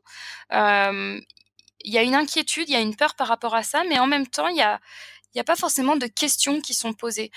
[0.52, 1.20] euh,
[1.82, 3.98] il y a une inquiétude, il y a une peur par rapport à ça, mais
[3.98, 4.80] en même temps, il y a,
[5.32, 7.30] il n'y a pas forcément de questions qui sont posées.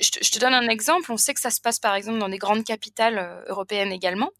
[0.00, 2.18] Je te, je te donne un exemple, on sait que ça se passe par exemple
[2.18, 4.30] dans des grandes capitales européennes également.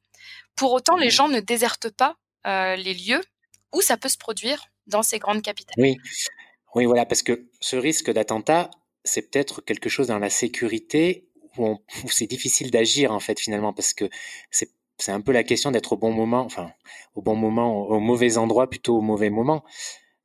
[0.56, 3.22] Pour autant, les gens ne désertent pas euh, les lieux
[3.72, 5.74] où ça peut se produire dans ces grandes capitales.
[5.78, 5.98] Oui,
[6.74, 8.70] oui, voilà, parce que ce risque d'attentat,
[9.04, 11.76] c'est peut-être quelque chose dans la sécurité où,
[12.08, 14.08] c'est difficile d'agir en fait finalement, parce que
[14.50, 16.72] c'est c'est un peu la question d'être au bon moment, enfin
[17.14, 19.64] au bon moment, au mauvais endroit plutôt au mauvais moment.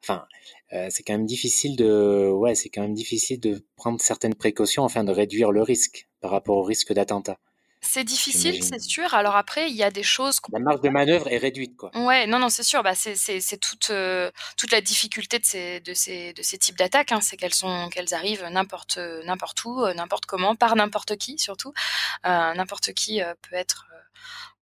[0.04, 0.26] Enfin,
[0.74, 4.84] euh, c'est quand même difficile de, ouais, c'est quand même difficile de prendre certaines précautions
[4.84, 7.38] afin de réduire le risque par rapport au risque d'attentat,
[7.86, 8.63] C'est difficile, j'imagine.
[8.63, 9.13] c'est sûr.
[9.13, 11.91] Alors après, il y a des choses qu'on La marge de manœuvre est réduite, quoi.
[11.96, 12.82] Ouais, non, non, c'est sûr.
[12.82, 16.58] Bah, c'est c'est c'est toute euh, toute la difficulté de ces de ces de ces
[16.58, 20.76] types d'attaques, hein, c'est qu'elles sont qu'elles arrivent n'importe n'importe où, euh, n'importe comment, par
[20.76, 21.74] n'importe qui surtout.
[22.26, 24.00] Euh, n'importe qui euh, peut être euh,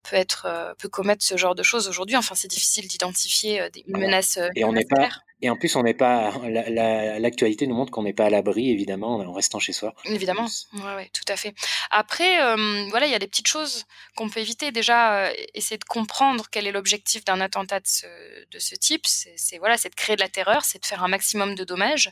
[0.10, 2.15] peut être euh, peut commettre ce genre de choses aujourd'hui.
[2.17, 4.07] Enfin, c'est difficile d'identifier euh, des une Voilà.
[4.07, 5.21] menace euh, Et on n'est pas, claire.
[5.41, 8.30] Et en plus on n'est pas, la- la- l'actualité nous montre qu'on n'est pas à
[8.30, 9.93] l'abri évidemment en restant chez soi.
[10.06, 11.54] En Évidemment, ouais, ouais, tout à fait.
[11.89, 14.71] Après, euh, voilà, il y a des petites choses qu'on peut éviter.
[14.71, 18.06] Déjà, euh, essayer de comprendre quel est l'objectif d'un attentat de ce,
[18.51, 19.06] de ce type.
[19.08, 22.12] C'est voilà, c'est de créer de la terreur, c'est de faire un maximum de dommages.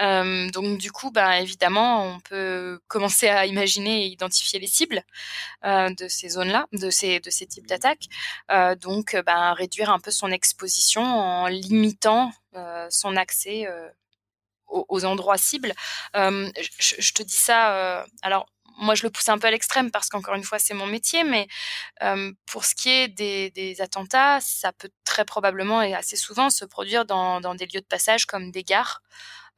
[0.00, 5.02] Euh, donc, du coup, ben, évidemment, on peut commencer à imaginer et identifier les cibles
[5.64, 8.06] de ces zones-là, de ces, de ces types d'attaques.
[8.80, 12.32] Donc, ben, réduire un peu son exposition en limitant
[12.90, 13.88] son accès euh,
[14.68, 15.72] aux, aux endroits cibles.
[16.16, 18.46] Euh, je, je te dis ça, euh, alors
[18.78, 21.24] moi je le pousse un peu à l'extrême parce qu'encore une fois c'est mon métier,
[21.24, 21.46] mais
[22.02, 26.50] euh, pour ce qui est des, des attentats, ça peut très probablement et assez souvent
[26.50, 29.02] se produire dans, des lieux de passage comme des gares,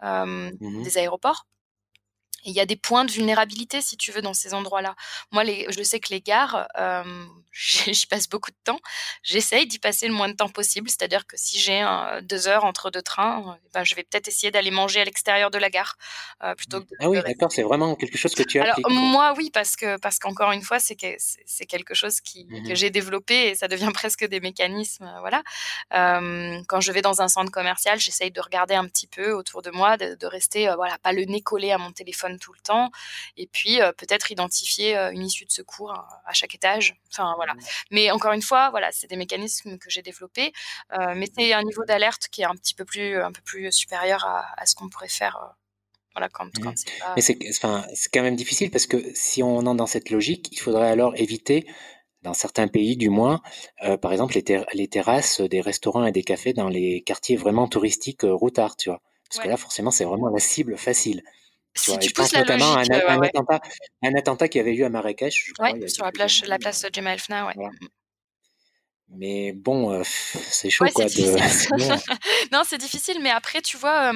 [0.02, 0.50] mmh
[0.84, 1.46] des aéroports
[2.46, 4.94] il y a des points de vulnérabilité, si tu veux, dans ces endroits-là.
[5.32, 7.26] Moi, les, je sais que les gares, euh,
[7.56, 8.78] j'y passe beaucoup de temps.
[9.22, 10.88] J'essaye d'y passer le moins de temps possible.
[10.90, 11.84] C'est-à-dire que si j'ai
[12.22, 15.50] deux heures entre deux trains, euh, ben, je vais peut-être essayer d'aller manger à l'extérieur
[15.50, 15.96] de la gare
[16.42, 19.34] euh, plutôt que Ah oui, d'accord, c'est vraiment quelque chose que tu as Alors, moi,
[19.36, 22.76] oui, parce que parce qu'encore une fois, c'est que, c'est quelque chose qui, que mmh
[22.76, 25.10] j'ai développé et ça devient presque des mécanismes.
[25.20, 25.42] voilà.
[25.90, 29.70] quand je vais dans un centre commercial, j'essaye de regarder un petit peu autour de
[29.70, 32.90] moi, de, de rester, voilà, pas le nez collé à mon téléphone tout le temps.
[33.36, 36.96] Et puis peut-être identifier une issue de secours à, chaque étage.
[37.10, 37.45] Enfin voilà.
[37.54, 37.60] Mmh.
[37.90, 40.52] Mais encore une fois, voilà, c'est des mécanismes que j'ai développés.
[41.14, 44.24] mais c'est un niveau d'alerte qui est un petit peu plus, un peu plus supérieur
[44.24, 45.54] à, ce qu'on pourrait faire.
[46.14, 46.64] Voilà, quand, mmh.
[46.64, 47.12] pas...
[47.14, 50.48] Mais c'est, enfin, c'est quand même difficile parce que si on entre dans cette logique,
[50.52, 51.66] il faudrait alors éviter
[52.22, 53.40] dans certains pays du moins,
[54.00, 58.24] par exemple les, les, terrasses des restaurants et des cafés dans les quartiers vraiment touristiques
[58.24, 59.00] euh, routards, tu vois.
[59.28, 61.22] Parce que là, forcément, c'est vraiment la cible facile.
[61.76, 63.60] Si tu je pense notamment à un, un, attentat,
[64.02, 65.88] un, attentat, qui avait eu à Marrakech, je crois.
[65.88, 67.54] sur la place, la place de Jemal Fna, ouais.
[67.56, 67.88] Mmh.
[69.08, 71.04] Mais bon, euh, c'est chaud, quoi.
[71.04, 71.10] De...
[72.52, 74.12] non, c'est difficile, mais après, tu vois,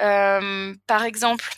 [0.00, 1.50] euh, par exemple,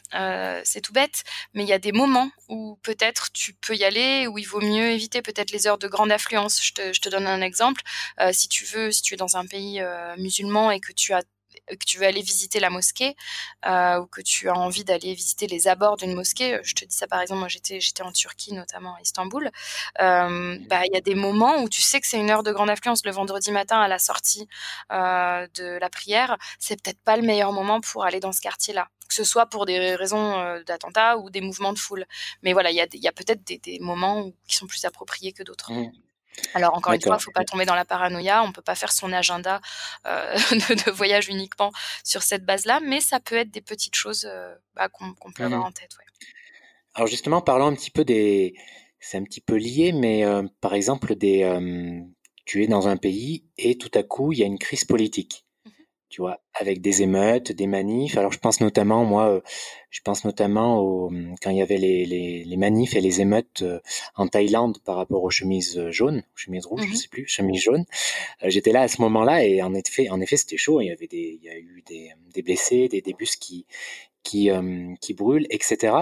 [0.64, 4.28] c'est tout bête, mais il y a des moments où peut-être tu peux y aller,
[4.28, 6.62] où il vaut mieux éviter peut-être les heures de grande affluence.
[6.62, 7.82] Je te, je te donne un exemple.
[8.32, 9.82] si tu veux, si tu es dans un pays
[10.16, 11.22] musulman et que tu as
[11.76, 13.16] que tu veux aller visiter la mosquée
[13.66, 16.94] euh, ou que tu as envie d'aller visiter les abords d'une mosquée, je te dis
[16.94, 19.50] ça par exemple, moi j'étais j'étais en Turquie notamment à Istanbul,
[20.00, 22.52] euh, bah il y a des moments où tu sais que c'est une heure de
[22.52, 24.48] grande affluence le vendredi matin à la sortie
[24.92, 28.88] euh, de la prière, c'est peut-être pas le meilleur moment pour aller dans ce quartier-là
[29.08, 32.06] que ce soit pour des raisons d'attentat ou des mouvements de foule.
[32.44, 35.42] Mais voilà, il y a, a peut-être des, des, moments qui sont plus appropriés que
[35.42, 35.72] d'autres.
[35.72, 35.90] Mmh.
[36.54, 38.62] Alors encore une fois, il ne faut pas tomber dans la paranoïa, on ne peut
[38.62, 39.60] pas faire son agenda
[40.06, 40.34] euh,
[40.86, 41.72] de, voyage uniquement
[42.04, 45.60] sur cette base-là, mais ça peut être des petites choses euh, bah, qu'on peut avoir
[45.60, 45.90] mmh en tête.
[46.94, 48.54] Alors justement, parlons un petit peu des...
[49.02, 51.42] C'est un petit peu lié, mais euh, par exemple, des,
[52.44, 55.46] tu es dans un pays et tout à coup, il y a une crise politique
[56.10, 58.18] tu vois, avec des émeutes, des manifs.
[58.18, 59.40] Alors je pense notamment, moi, euh,
[59.90, 63.20] je pense notamment au, hum, quand il y avait les, les, les manifs et les
[63.20, 63.78] émeutes euh,
[64.16, 67.26] en Thaïlande par rapport aux chemises euh, jaunes, aux chemises rouges, je mmh sais plus,
[67.28, 67.84] chemises jaunes.
[68.44, 70.80] J'étais là à ce moment-là et en effet, en effet, c'était chaud.
[70.80, 73.66] Il y avait des, il y a eu des, des blessés, des, des bus qui,
[74.24, 74.50] qui,
[75.00, 75.94] qui brûlent, etc.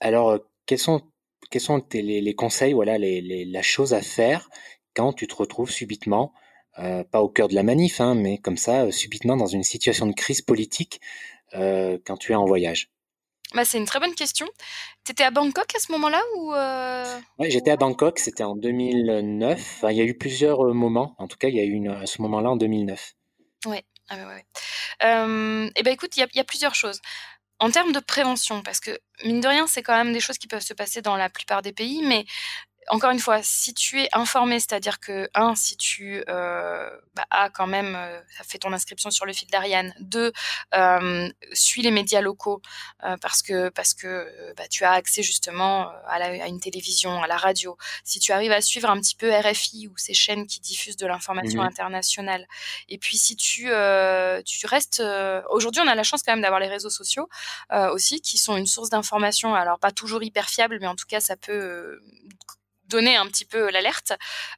[0.00, 1.02] Alors quels sont,
[1.50, 4.48] quels sont les, les conseils, voilà, les, les, la chose à faire
[4.94, 6.32] quand tu te retrouves subitement
[6.78, 9.62] euh, pas au cœur de la manif, hein, mais comme ça, euh, subitement dans une
[9.62, 11.00] situation de crise politique
[11.54, 12.88] euh, quand tu es en voyage
[13.54, 14.46] bah, C'est une très bonne question.
[15.04, 16.52] Tu étais à Bangkok à ce moment-là ou
[17.38, 19.84] Oui, j'étais à Bangkok, c'était en 2009.
[19.90, 22.06] il y a eu plusieurs moments, en tout cas, il y a eu une, à
[22.06, 23.14] ce moment-là en 2009.
[23.66, 23.84] Ouais.
[24.08, 24.44] Ah ouais, ouais.
[25.04, 27.00] Euh, et ben écoute, il y, y, a plusieurs choses.
[27.58, 30.48] En termes de prévention, parce que mine de rien, c'est quand même des choses qui
[30.48, 32.24] peuvent se passer dans la plupart des pays, mais
[32.88, 37.48] encore une fois, si tu es informé, c'est-à-dire que, un, si tu euh, bah, as
[37.48, 40.32] quand même euh, fait ton inscription sur le fil d'Ariane, deux,
[40.74, 42.60] euh, suis les médias locaux
[43.04, 47.22] euh, parce que, parce que bah, tu as accès justement à, la, à, une télévision,
[47.22, 47.76] à la radio.
[48.04, 51.06] Si tu arrives à suivre un petit peu RFI ou ces chaînes qui diffusent de
[51.06, 52.46] l'information mmh internationale,
[52.88, 53.70] et puis si tu,
[54.44, 55.02] tu restes...
[55.50, 57.28] Aujourd'hui, on a la chance quand même d'avoir les réseaux sociaux
[57.92, 61.20] aussi, qui sont une source d'information, alors pas toujours hyper fiable, mais en tout cas,
[61.20, 62.00] ça peut
[62.92, 64.12] donner un petit peu l'alerte.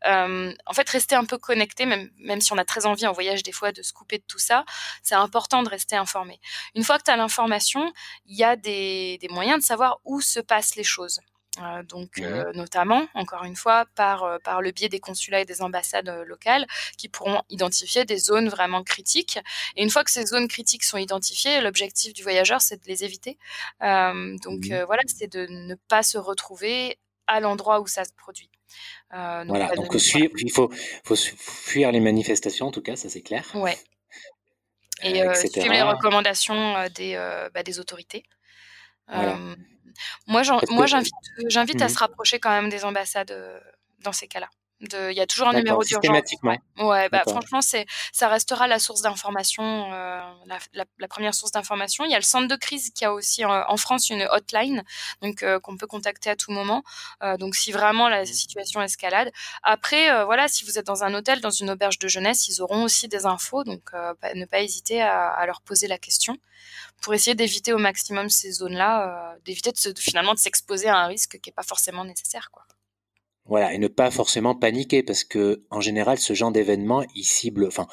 [0.06, 3.12] Euh, en fait, rester un peu connecté, même, même si on a très envie en
[3.12, 4.64] voyage des fois de se couper de tout ça,
[5.02, 6.40] c'est important de rester informé.
[6.74, 7.92] Une fois que tu as l'information,
[8.26, 11.20] il y a des, des, moyens de savoir où se passent les choses.
[11.60, 15.44] Euh, donc, euh, notamment, encore une fois, par, euh, par le biais des consulats et
[15.44, 16.66] des ambassades locales
[16.98, 19.38] qui pourront identifier des zones vraiment critiques.
[19.76, 23.04] Et une fois que ces zones critiques sont identifiées, l'objectif du voyageur, c'est de les
[23.04, 23.38] éviter.
[23.80, 28.50] donc, mmh voilà, c'est de ne pas se retrouver à l'endroit où ça se produit.
[29.12, 30.70] Euh, donc voilà, donc il faut,
[31.04, 33.44] faut fuir les manifestations, en tout cas, ça c'est clair.
[33.54, 33.78] Ouais.
[35.02, 37.14] Et euh, suivre les recommandations euh, des,
[37.52, 38.24] bah, des autorités.
[40.26, 43.62] moi, j'invite à mmh se rapprocher quand même des ambassades
[44.00, 44.48] dans ces cas-là
[44.92, 46.22] il y a toujours un numéro d'urgence.
[46.78, 50.20] Ouais, bah, franchement, c'est, ça restera la source d'information, euh,
[50.72, 52.04] la, première source d'information.
[52.04, 54.82] Il y a le centre de crise qui a aussi en, France une hotline,
[55.22, 56.82] donc euh, qu'on peut contacter à tout moment.
[57.22, 58.26] Euh, donc, si vraiment la mmh.
[58.26, 59.30] situation escalade.
[59.62, 62.84] Après, voilà, si vous êtes dans un hôtel, dans une auberge de jeunesse, ils auront
[62.84, 66.36] aussi des infos, donc ne pas hésiter à, leur poser la question
[67.02, 71.38] pour essayer d'éviter au maximum ces zones-là, d'éviter de finalement de s'exposer à un risque
[71.40, 72.64] qui n'est pas forcément nécessaire, quoi.
[73.46, 77.66] Voilà, et ne pas forcément paniquer parce que en général, ce genre d'événement, il cible,
[77.66, 77.86] enfin,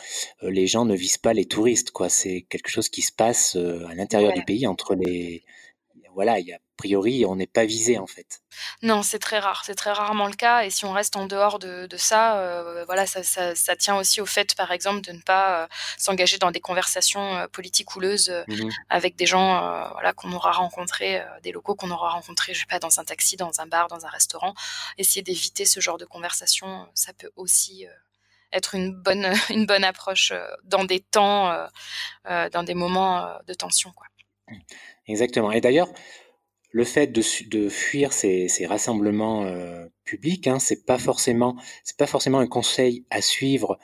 [0.43, 2.07] euh, les gens ne visent pas les touristes, quoi.
[2.07, 5.43] C'est quelque chose qui se passe euh, à l'intérieur du pays entre les,
[6.13, 8.41] voilà, il y a priori, on n'est pas visé en fait.
[8.81, 10.63] Non, c'est très rare, c'est très rarement le cas.
[10.63, 14.55] Et si on reste en dehors de, ça, euh, voilà, ça, tient aussi au fait,
[14.55, 15.67] par exemple, de ne pas euh,
[15.99, 21.21] s'engager dans des conversations euh, politiques houleuses mmh avec des gens, voilà, qu'on aura rencontrés,
[21.43, 24.05] des locaux qu'on aura rencontrés, je sais pas, dans un taxi, dans un bar, dans
[24.05, 24.53] un restaurant.
[24.97, 27.85] Essayer d'éviter ce genre de conversation, ça peut aussi
[28.51, 31.67] être une bonne, une bonne approche dans des temps,
[32.25, 34.07] dans des moments de tension, quoi.
[35.07, 35.51] Exactement.
[35.51, 35.89] Et d'ailleurs,
[36.71, 41.97] le fait de, de fuir ces, ces rassemblements euh, publics, hein, c'est pas forcément, c'est
[41.97, 43.77] pas forcément un conseil à suivre.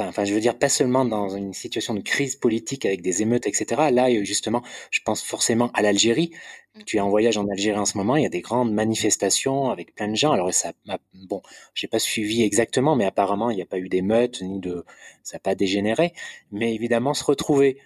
[0.00, 3.48] Enfin, je veux dire, pas seulement dans une situation de crise politique avec des émeutes,
[3.48, 3.90] etc.
[3.90, 6.30] Là, justement, je pense forcément à l'Algérie.
[6.76, 6.80] Mmh.
[6.86, 9.70] Tu es en voyage en Algérie en ce moment, il y a des grandes manifestations
[9.70, 10.30] avec plein de gens.
[10.30, 10.72] Alors, ça,
[11.14, 11.42] bon,
[11.74, 14.84] j'ai pas suivi exactement, mais apparemment, il n'y a pas eu d'émeutes ni de,
[15.24, 16.12] ça n'a pas dégénéré.
[16.52, 17.78] Mais évidemment, se retrouver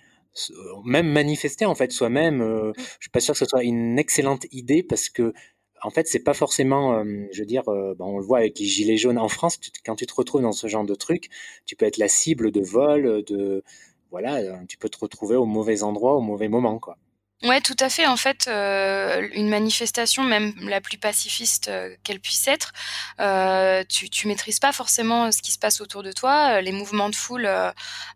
[0.85, 2.41] même manifester en fait soi-même.
[2.41, 2.75] Euh, mmh.
[2.77, 5.33] je suis pas sûr que ce soit une excellente idée parce que
[5.83, 8.67] en fait c'est pas forcément, euh, je veux dire, euh, on le voit avec les
[8.67, 9.59] gilets jaunes en France.
[9.85, 11.29] quand tu te retrouves dans ce genre de truc,
[11.67, 13.63] tu peux être la cible de vol, de
[14.11, 16.99] voilà, tu peux te retrouver au mauvais endroit au mauvais moment quoi.
[17.45, 18.07] Ouais, tout à fait.
[18.07, 22.73] En fait, euh, une manifestation, même la plus pacifiste euh, qu'elle puisse être,
[23.19, 26.61] euh, tu, tu maîtrises pas forcément ce qui se passe autour de toi.
[26.61, 27.51] Les mouvements de foule,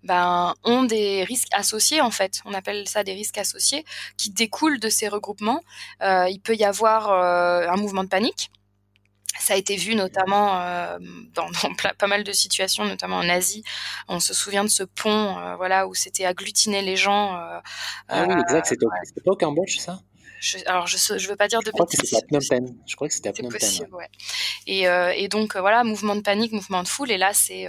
[0.05, 2.01] ben, ont des risques associés.
[2.01, 3.85] En fait, on appelle ça des risques associés
[4.17, 5.63] qui découlent de ces regroupements.
[6.03, 8.51] il peut y avoir un mouvement de panique
[9.39, 10.99] ça a été vu notamment euh,
[11.35, 11.49] dans,
[11.99, 13.63] pas mal de situations, notamment en Asie.
[14.09, 17.37] On se souvient de ce pont, euh, voilà, où c'était agglutiner les gens.
[17.37, 17.61] Euh,
[18.09, 18.67] ah oui, exact.
[18.67, 18.87] C'était
[19.29, 20.01] au Cambodge, ça?
[20.67, 22.01] Alors je ne veux pas dire de bêtises.
[22.87, 23.59] Je crois que c'était à Phnom Penh.
[23.59, 24.09] Possible, ouais.
[24.67, 27.11] Et, et, donc voilà, mouvement de panique, mouvement de foule.
[27.11, 27.69] Et là, c'est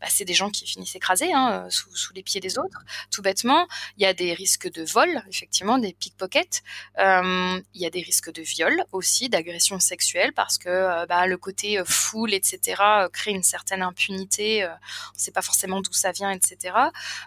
[0.00, 2.78] bah, c'est des gens qui finissent écrasés hein, euh, sous, sous, les pieds des autres,
[3.10, 3.66] tout bêtement.
[3.96, 6.62] Il y a des risques de vol, effectivement, des pickpockets.
[6.98, 11.26] Euh, il y a des risques de viol aussi, d'agression sexuelle, parce que euh, bah,
[11.26, 14.64] le côté foule, etc., crée une certaine impunité.
[14.64, 16.74] on ne sait pas forcément d'où ça vient, etc.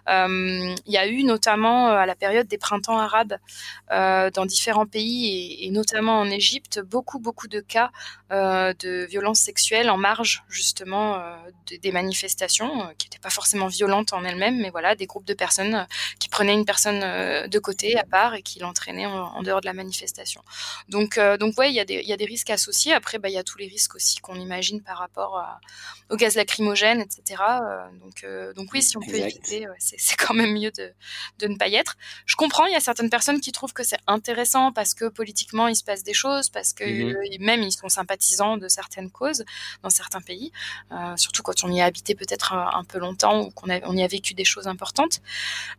[0.06, 3.36] il y a eu notamment à la période des printemps arabes
[3.90, 7.90] dans différents pays et, et, notamment en Égypte beaucoup beaucoup de cas
[8.30, 11.20] de violences sexuelles en marge justement
[11.78, 15.34] des manifestations euh, qui n'étaient pas forcément violentes en elles-mêmes, mais voilà, des groupes de
[15.34, 15.84] personnes euh,
[16.18, 19.66] qui prenaient une personne euh, de côté à part et qui l'entraînaient en, dehors de
[19.66, 20.42] la manifestation.
[20.88, 22.92] Donc, donc ouais, il y, a des, y a des risques associés.
[22.92, 25.42] Après, bah, il y a tous les risques aussi qu'on imagine par rapport
[26.10, 27.42] au gaz lacrymogène, etc.
[28.00, 30.92] donc, donc oui, si on peut éviter, c'est quand même mieux de,
[31.38, 31.96] de ne pas y être.
[32.26, 34.41] Je comprends, il y a certaines personnes qui trouvent que c'est intéressant
[34.74, 38.56] parce que politiquement, il se passe des choses, parce que mmh même ils sont sympathisants
[38.56, 39.44] de certaines causes
[39.82, 40.52] dans certains pays,
[41.16, 44.06] surtout quand on y a habité peut-être un, peu longtemps ou qu'on on y a
[44.06, 45.20] vécu des choses importantes.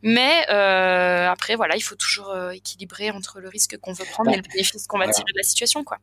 [0.01, 4.31] Mais euh, après, voilà, il faut toujours euh, équilibrer entre le risque qu'on veut prendre
[4.31, 5.97] et le bénéfice qu'on va tirer de la situation, quoi.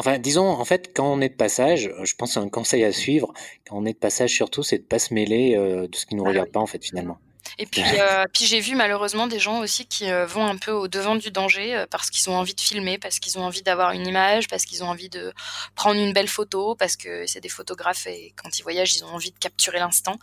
[0.00, 3.32] Enfin, disons, en fait, quand on est de passage, je pense un conseil à suivre,
[3.66, 6.14] quand on est de passage surtout, c'est de pas se mêler euh, de ce qui
[6.14, 7.18] nous ah regarde pas, en fait, finalement.
[7.58, 10.72] Et puis, euh, puis j'ai vu malheureusement des gens aussi qui euh, vont un peu
[10.72, 13.62] au devant du danger euh, parce qu'ils ont envie de filmer, parce qu'ils ont envie
[13.62, 15.32] d'avoir une image, parce qu'ils ont envie de
[15.74, 19.14] prendre une belle photo, parce que c'est des photographes et quand ils voyagent, ils ont
[19.14, 20.18] envie de capturer l'instant.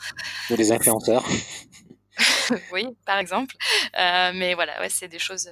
[0.49, 1.23] Ou des influenceurs.
[2.71, 3.55] oui, par exemple.
[3.95, 5.49] mais voilà, ouais, c'est des choses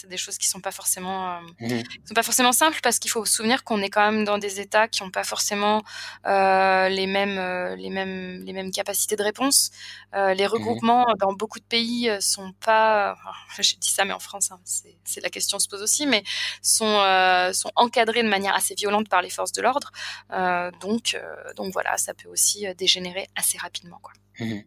[0.00, 3.10] c'est des choses qui sont pas forcément euh, mmh sont pas forcément simples parce qu'il
[3.10, 5.82] faut se souvenir qu'on est quand même dans des États qui n'ont pas forcément
[6.26, 9.70] euh, les mêmes euh, les mêmes les mêmes capacités de réponse.
[10.14, 13.16] les mmh regroupements dans beaucoup de pays sont pas.
[13.60, 16.22] J'ai dit ça, mais en France, hein, c'est la question se pose aussi, mais
[16.62, 16.98] sont
[17.52, 19.90] sont encadrés de manière assez violente par les forces de l'ordre.
[20.80, 21.20] donc
[21.56, 24.12] donc voilà, ça peut aussi dégénérer assez rapidement quoi.
[24.40, 24.60] Mmh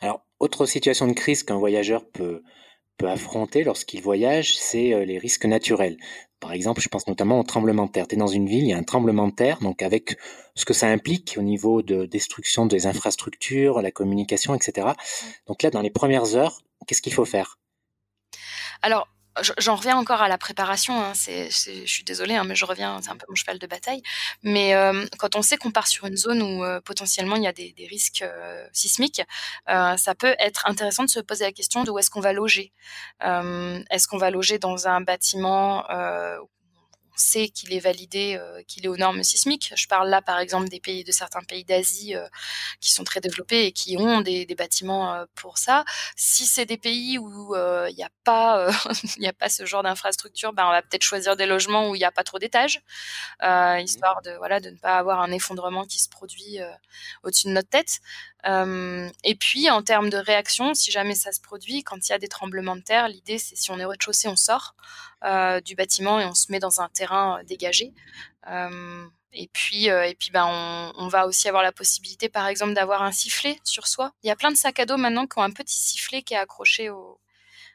[0.00, 2.42] Alors autre situation de crise qu'un voyageur peut
[3.02, 5.96] peut affronter lorsqu'il voyage, c'est euh, les risques naturels.
[6.38, 8.06] Par exemple, je pense notamment au tremblement de terre.
[8.06, 10.18] Tu es dans une ville, il y a un tremblement de terre, donc avec
[10.54, 14.90] ce que ça implique au niveau de destruction des infrastructures, la communication, etc.
[15.48, 17.58] Donc là, dans les premières heures, qu'est-ce qu'il faut faire?
[18.82, 19.08] Alors,
[19.58, 21.02] J'en reviens encore à la préparation.
[21.02, 23.66] Hein, c'est, je suis désolée, hein, mais je reviens, c'est un peu mon cheval de
[23.66, 24.02] bataille.
[24.42, 24.74] Mais
[25.18, 28.24] quand on sait qu'on part sur une zone où potentiellement il y a des, risques
[28.72, 29.22] sismiques,
[29.66, 32.72] ça peut être intéressant de se poser la question de où est-ce qu'on va loger?
[33.22, 35.84] est-ce qu'on va loger dans un bâtiment
[37.14, 39.72] sait qu'il est validé, euh, qu'il est aux normes sismiques.
[39.76, 42.26] Je parle là, par exemple, des pays, de certains pays d'Asie euh,
[42.80, 45.84] qui sont très développés et qui ont des, des bâtiments euh, pour ça.
[46.16, 47.54] Si c'est des pays où
[47.88, 48.68] il n'y a pas,
[49.18, 51.98] il a pas ce genre d'infrastructure, ben on va peut-être choisir des logements où il
[51.98, 52.80] n'y a pas trop d'étages,
[53.42, 53.78] mmh.
[53.80, 56.58] histoire de voilà de ne pas avoir un effondrement qui se produit
[57.22, 58.00] au-dessus de notre tête.
[58.44, 62.18] Et puis en termes de réaction, si jamais ça se produit, quand il y a
[62.18, 64.74] des tremblements de terre, l'idée c'est si on est au rez-de-chaussée, on sort.
[65.24, 67.92] Euh, du bâtiment et on se met dans un terrain euh, dégagé.
[68.48, 73.02] Euh, et puis, et puis ben, on, va aussi avoir la possibilité, par exemple, d'avoir
[73.02, 74.12] un sifflet sur soi.
[74.22, 76.34] Il y a plein de sacs à dos maintenant qui ont un petit sifflet qui
[76.34, 77.18] est accroché au,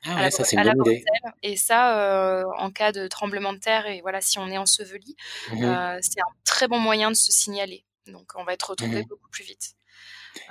[0.05, 1.03] ah ouais, ça bonne idée.
[1.41, 5.15] Et ça, en cas de tremblement de terre, et voilà, si on est enseveli,
[5.51, 7.83] mmh c'est un très bon moyen de se signaler.
[8.05, 9.76] Donc, on va être retrouvé mmh beaucoup plus vite.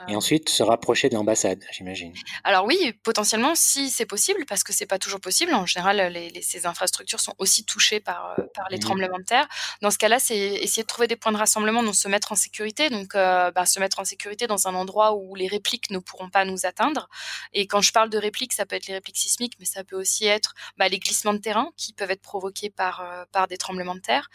[0.08, 0.16] Et euh.
[0.16, 2.12] ensuite, se rapprocher de l'ambassade, j'imagine.
[2.44, 5.54] Alors oui, potentiellement, si c'est possible, parce que c'est pas toujours possible.
[5.54, 9.24] En général, les, ces infrastructures sont aussi touchées par, euh, par les mmh tremblements de
[9.24, 9.48] terre.
[9.82, 12.36] Dans ce cas-là, c'est essayer de trouver des points de rassemblement, donc se mettre en
[12.36, 12.88] sécurité.
[12.88, 16.30] Donc, euh, bah, se mettre en sécurité dans un endroit où les répliques ne pourront
[16.30, 17.08] pas nous atteindre.
[17.52, 19.96] Et quand je parle de répliques, ça peut être les répliques sismiques, mais ça peut
[19.96, 23.94] aussi être bah, les glissements de terrain qui peuvent être provoqués par, par des tremblements
[23.94, 24.30] de terre.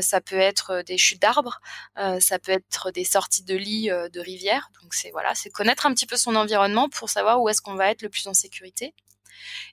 [0.00, 1.60] ça peut être des chutes d'arbres.
[2.20, 4.70] ça peut être des sorties de lits de rivières.
[4.82, 7.74] Donc c'est voilà, c'est connaître un petit peu son environnement pour savoir où est-ce qu'on
[7.74, 8.94] va être le plus en sécurité.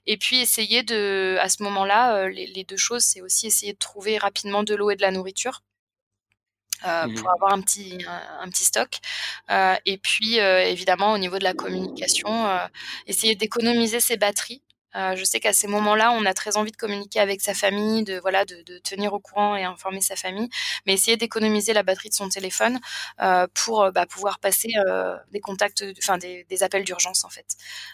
[0.06, 3.78] Et puis essayer de, à ce moment-là, euh, les, deux choses, c'est aussi essayer de
[3.78, 5.62] trouver rapidement de l'eau et de la nourriture.
[6.86, 8.98] Euh, pour mmh avoir un petit, un, petit stock.
[9.50, 12.46] Euh, et puis, évidemment, au niveau de la communication,
[13.06, 14.62] essayer d'économiser ses batteries.
[14.96, 18.04] Euh, je sais qu'à ces moments-là, on a très envie de communiquer avec sa famille,
[18.04, 20.48] de voilà, de, tenir au courant et informer sa famille,
[20.86, 22.80] mais essayer d'économiser la batterie de son téléphone
[23.20, 24.72] euh, pour euh, bah, pouvoir passer
[25.30, 27.46] des contacts, enfin des, appels d'urgence en fait.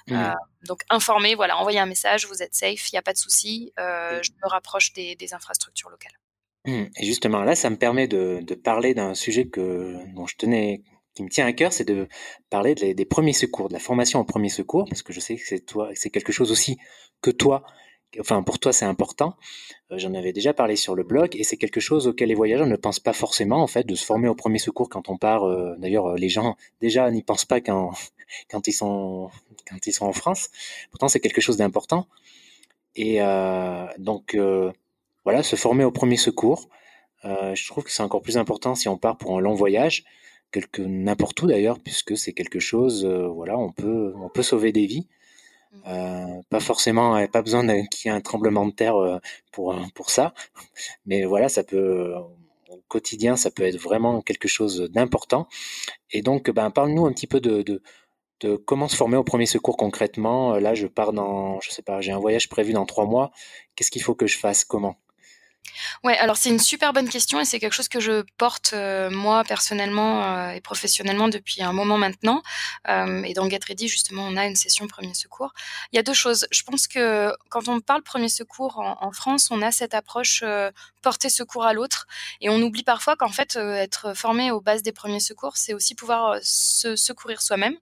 [0.07, 0.35] Mmh.
[0.67, 3.73] donc informer, voilà, envoyer un message, vous êtes safe, il n'y a pas de souci,
[3.77, 6.13] je me rapproche des, infrastructures locales.
[6.65, 6.85] Mmh.
[6.97, 10.83] Et justement, là, ça me permet de, de parler d'un sujet que, dont je tenais
[11.15, 12.09] qui me tient à cœur, c'est de
[12.51, 15.43] parler des premiers secours, de la formation en premiers secours, parce que je sais que
[15.45, 16.79] c'est toi, c'est quelque chose aussi
[17.21, 17.65] que toi,
[18.21, 19.37] enfin pour toi c'est important.
[19.91, 22.67] Euh, j'en avais déjà parlé sur le blog et c'est quelque chose auquel les voyageurs
[22.67, 25.45] ne pensent pas forcément en fait de se former au premier secours quand on part.
[25.45, 27.93] Euh, d'ailleurs, euh, les gens déjà n'y pensent pas quand
[28.67, 29.31] ils sont
[29.69, 30.51] quand ils sont en France.
[30.91, 32.07] Pourtant, c'est quelque chose d'important.
[32.95, 33.21] Et
[33.99, 34.37] donc
[35.25, 36.69] voilà, se former au premier secours.
[37.25, 40.05] je trouve que c'est encore plus important si on part pour un long voyage
[40.53, 44.71] quelque n'importe où d'ailleurs, puisque c'est quelque chose, euh, voilà, on peut, on peut sauver
[44.73, 45.09] des vies.
[45.73, 45.79] Mmh.
[45.89, 49.19] Euh, pas forcément, pas besoin qu'il y ait un tremblement de terre euh,
[49.53, 50.35] pour, pour ça,
[51.07, 52.15] mais voilà, ça peut,
[52.69, 55.49] au quotidien, ça peut être vraiment quelque chose d'important.
[56.11, 57.83] Et donc, ben, parle-nous un petit peu de, de,
[58.41, 60.57] de, comment se former au premier secours concrètement.
[60.59, 63.31] Là, je pars dans, je sais pas, j'ai un voyage prévu dans trois mois.
[63.75, 64.65] Qu'est-ce qu'il faut que je fasse?
[64.65, 64.97] Comment?
[66.05, 69.11] Ouais, alors c'est une super bonne question et c'est quelque chose que je porte euh,
[69.11, 72.43] moi personnellement euh, et professionnellement depuis un moment maintenant.
[72.89, 75.53] Euh, et dans Get Ready, justement, on a une session premier secours.
[75.93, 76.47] Il y a deux choses.
[76.51, 80.45] Je pense que quand on parle premier secours en, en France, on a cette approche
[81.03, 82.07] porter secours à l'autre
[82.41, 85.95] et on oublie parfois qu'en fait être formé aux bases des premiers secours, c'est aussi
[85.95, 87.77] pouvoir se secourir soi-même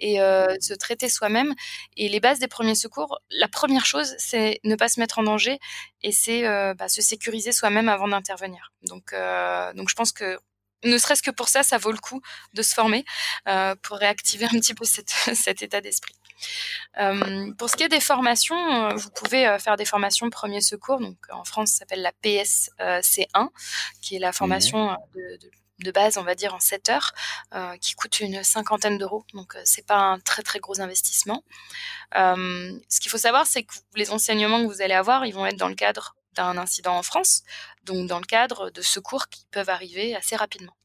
[0.00, 1.54] et se traiter soi-même.
[1.96, 5.22] Et les bases des premiers secours, la première chose, c'est ne pas se mettre en
[5.22, 5.58] danger
[6.02, 6.42] et c'est
[6.74, 8.72] bah, se sécuriser soi-même avant d'intervenir.
[8.82, 10.38] Donc, euh, donc je pense que
[10.84, 12.20] ne serait-ce que pour ça, ça vaut le coup
[12.54, 13.04] de se former
[13.48, 14.84] euh, pour réactiver un petit peu
[15.34, 16.14] cet état d'esprit.
[16.98, 21.00] Euh, pour ce qui est des formations, vous pouvez faire des formations premier secours.
[21.00, 23.48] Donc en France, ça s'appelle la PSC1,
[24.00, 27.12] qui est la formation de, de de base, on va dire en 7 heures,
[27.54, 29.24] euh, qui coûte une cinquantaine d'euros.
[29.34, 31.44] Donc euh, c'est pas un très très gros investissement.
[32.16, 35.46] Euh, ce qu'il faut savoir, c'est que les enseignements que vous allez avoir, ils vont
[35.46, 37.42] être dans le cadre d'un incident en France,
[37.84, 40.76] donc dans le cadre de secours qui peuvent arriver assez rapidement.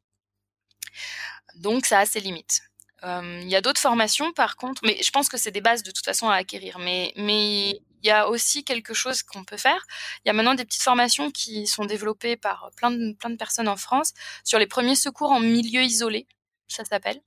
[1.55, 2.61] Donc ça a ses limites.
[3.03, 5.91] Il y a d'autres formations par contre, mais je pense que c'est des bases de
[5.91, 6.79] toute façon à acquérir.
[6.79, 9.85] Mais, mais il y a aussi quelque chose qu'on peut faire.
[10.23, 13.37] Il y a maintenant des petites formations qui sont développées par plein de, plein de
[13.37, 16.27] personnes en France sur les premiers secours en milieu isolé,
[16.67, 17.21] ça s'appelle,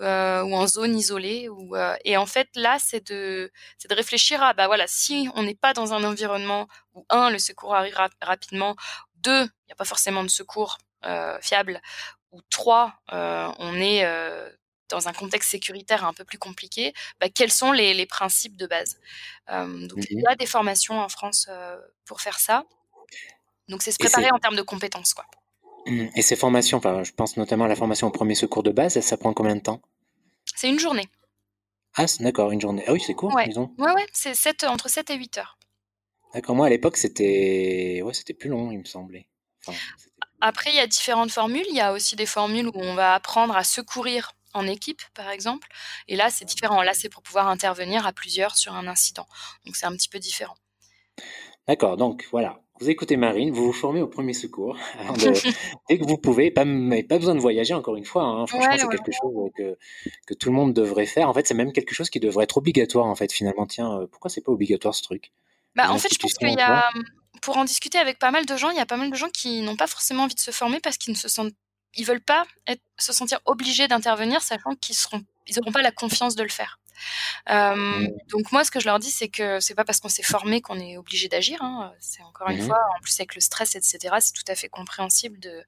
[0.00, 1.48] euh, ou en zone isolée.
[1.48, 3.50] Ou, euh, et en fait, là, c'est de,
[3.88, 7.38] de réfléchir à, bah voilà, si on n'est pas dans un environnement où, un, le
[7.38, 8.76] secours arrive rapidement,
[9.16, 11.80] deux, il n'y a pas forcément de secours euh, fiable,
[12.32, 14.04] ou trois, on est
[14.88, 18.98] dans un contexte sécuritaire un peu plus compliqué, bah, quels sont les, principes de base?
[19.50, 21.48] Euh, donc, il y a des formations en France
[22.04, 22.64] pour faire ça.
[23.68, 25.14] Donc, c'est se préparer en termes de compétences.
[25.14, 25.26] Quoi.
[25.86, 26.06] Mmh.
[26.14, 28.98] Et ces formations, enfin, je pense notamment à la formation au premier secours de base,
[29.00, 29.82] ça prend combien de temps?
[30.54, 31.08] C'est une journée.
[31.94, 32.84] Ah, d'accord, une journée.
[32.86, 33.48] Ah oui, c'est court, ouais.
[33.48, 33.74] disons.
[33.78, 35.58] Ouais, ouais, c'est entre 7 et 8 heures.
[36.34, 39.26] D'accord, moi à l'époque c'était ouais, c'était plus long, il me semblait.
[40.40, 41.64] Après, il y a différentes formules.
[41.68, 45.30] Il y a aussi des formules où on va apprendre à secourir en équipe, par
[45.30, 45.68] exemple.
[46.08, 46.82] Et là, c'est différent.
[46.82, 49.26] Là, c'est pour pouvoir intervenir à plusieurs sur un incident.
[49.66, 50.56] Donc, c'est un petit peu différent.
[51.66, 51.96] D'accord.
[51.96, 52.60] Donc, voilà.
[52.80, 54.76] Vous écoutez Marine, vous vous formez au premier secours.
[55.88, 58.22] dès que vous pouvez, pas, pas besoin de voyager, encore une fois.
[58.22, 58.46] Hein.
[58.46, 59.76] Franchement, c'est quelque chose que,
[60.26, 61.28] que tout le monde devrait faire.
[61.28, 63.66] En fait, c'est même quelque chose qui devrait être obligatoire, en fait, finalement.
[63.66, 65.32] Tiens, euh, pourquoi c'est pas obligatoire ce truc?
[65.74, 66.90] Bah, En fait, je pense qu'il y a
[67.40, 69.28] pour en discuter avec pas mal de gens, il y a pas mal de gens
[69.30, 71.54] qui n'ont pas forcément envie de se former parce qu'ils ne se sentent,
[71.94, 75.92] ils veulent pas être, se sentir obligés d'intervenir, sachant qu'ils seront, ils n'auront pas la
[75.92, 76.78] confiance de le faire.
[77.48, 78.08] Euh, mmh.
[78.30, 80.60] donc moi, ce que je leur dis, c'est que c'est pas parce qu'on s'est formé
[80.60, 81.62] qu'on est obligé d'agir.
[81.62, 81.92] Hein.
[82.00, 84.16] C'est encore une mmh fois, en plus avec le stress, etc.
[84.20, 85.64] C'est tout à fait compréhensible de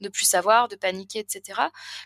[0.00, 1.60] de plus savoir, de paniquer, etc.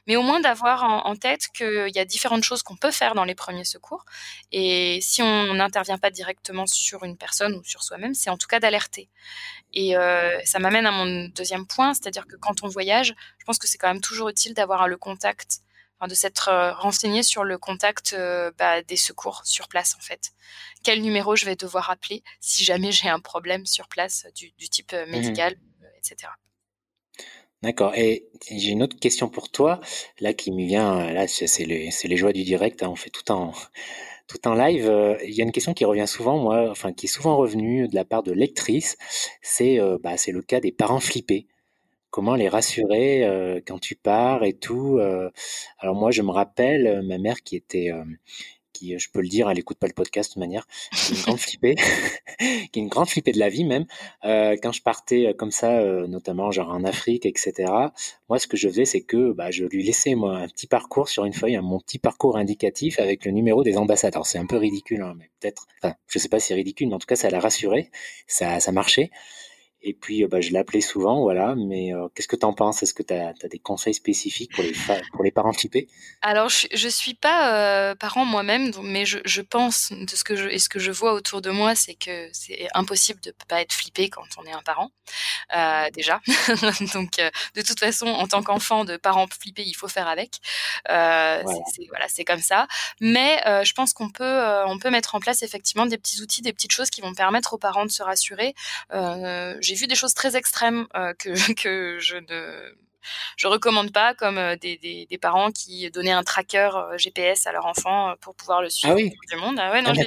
[0.06, 3.24] Mais au moins d'avoir en, tête qu'il y a différentes choses qu'on peut faire dans
[3.24, 4.04] les premiers secours.
[4.50, 8.48] Et si on n'intervient pas directement sur une personne ou sur soi-même, c'est en tout
[8.48, 9.08] cas d'alerter.
[9.74, 13.58] Et euh, ça m'amène à mon deuxième point, c'est-à-dire que quand on voyage, je pense
[13.58, 15.60] que c'est quand même toujours utile d'avoir le contact,
[16.08, 20.32] de s'être euh, renseigné sur le contact euh, bah, des secours sur place en fait.
[20.82, 24.92] Quel numéro je vais devoir appeler si jamais j'ai un problème sur place du, type
[24.92, 25.54] mmh médical,
[25.98, 26.32] etc.
[27.62, 27.94] D'accord.
[27.94, 29.80] Et j'ai une autre question pour toi,
[30.20, 31.12] là qui me vient.
[31.12, 32.82] Là, c'est les, les joies du direct.
[32.82, 33.52] Hein, on fait tout en
[34.28, 34.88] tout en live.
[34.88, 37.86] Euh, il y a une question qui revient souvent, moi, enfin qui est souvent revenue
[37.88, 38.96] de la part de lectrices.
[39.42, 41.46] C'est euh, bah, le cas des parents flippés.
[42.10, 44.98] Comment les rassurer euh, quand tu pars et tout.
[45.78, 47.90] alors moi, je me rappelle ma mère qui était
[48.82, 51.22] qui, je peux le dire, elle écoute pas le podcast de manière, qui est une
[51.22, 51.74] grande flippée,
[52.38, 53.86] qui est une grande flippée de la vie même.
[54.24, 57.72] Euh, quand je partais euh, comme ça, euh, notamment genre en Afrique, etc.
[58.28, 61.08] Moi, ce que je faisais, c'est que bah, je lui laissais moi un petit parcours
[61.08, 64.26] sur une feuille, mon petit parcours indicatif avec le numéro des ambassadeurs.
[64.26, 65.66] C'est un peu ridicule, hein, mais peut-être.
[65.82, 67.90] Enfin, je sais pas si c'est ridicule, mais en tout cas, ça l'a rassuré,
[68.26, 69.10] ça, ça marchait.
[69.84, 71.54] Et puis, euh, bah, je l'appelais souvent, voilà.
[71.56, 72.82] Mais euh, qu'est-ce que tu en penses?
[72.82, 74.72] Est-ce que tu as, des conseils spécifiques pour les,
[75.12, 75.88] pour les parents flippés
[76.22, 80.36] Alors, je ne suis pas euh, parent moi-même, mais je, je, pense, de ce que
[80.36, 83.44] je, et ce que je vois autour de moi, c'est que c'est impossible de ne
[83.48, 84.90] pas être flippé quand on est un parent,
[85.56, 86.20] euh, déjà.
[86.94, 87.16] Donc,
[87.54, 90.36] de toute façon, en tant qu'enfant de parents flippés, il faut faire avec.
[90.86, 92.68] C'est voilà, c'est comme ça.
[93.00, 96.52] Mais je pense qu'on peut, on peut mettre en place effectivement des petits outils, des
[96.52, 98.54] petites choses qui vont permettre aux parents de se rassurer
[99.71, 102.74] j'ai vu des choses très extrêmes euh, que, que je ne
[103.36, 107.48] je recommande pas, comme euh, des, des, des, parents qui donnaient un tracker euh, GPS
[107.48, 109.12] à leur enfant pour pouvoir le suivre ah oui.
[109.28, 109.58] du monde.
[109.60, 110.06] Ah ouais, non, ah, j'ai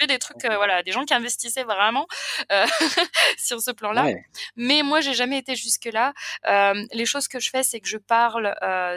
[0.00, 2.06] vu des trucs, voilà, des gens qui investissaient vraiment
[3.38, 4.06] sur ce plan-là.
[4.54, 6.12] Mais moi, j'ai jamais été jusque là.
[6.92, 8.54] les choses que je fais, c'est que je parle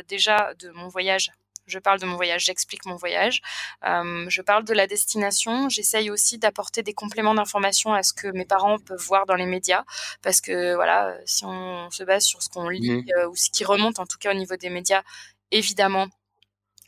[0.08, 1.32] déjà de mon voyage
[1.68, 3.42] je parle de mon voyage, j'explique mon voyage,
[3.86, 8.28] euh, je parle de la destination, j'essaye aussi d'apporter des compléments d'information à ce que
[8.28, 9.84] mes parents peuvent voir dans les médias,
[10.22, 13.04] parce que voilà, si on se base sur ce qu'on lit mmh.
[13.18, 15.04] euh, ou ce qui remonte en tout cas au niveau des médias,
[15.52, 16.08] évidemment,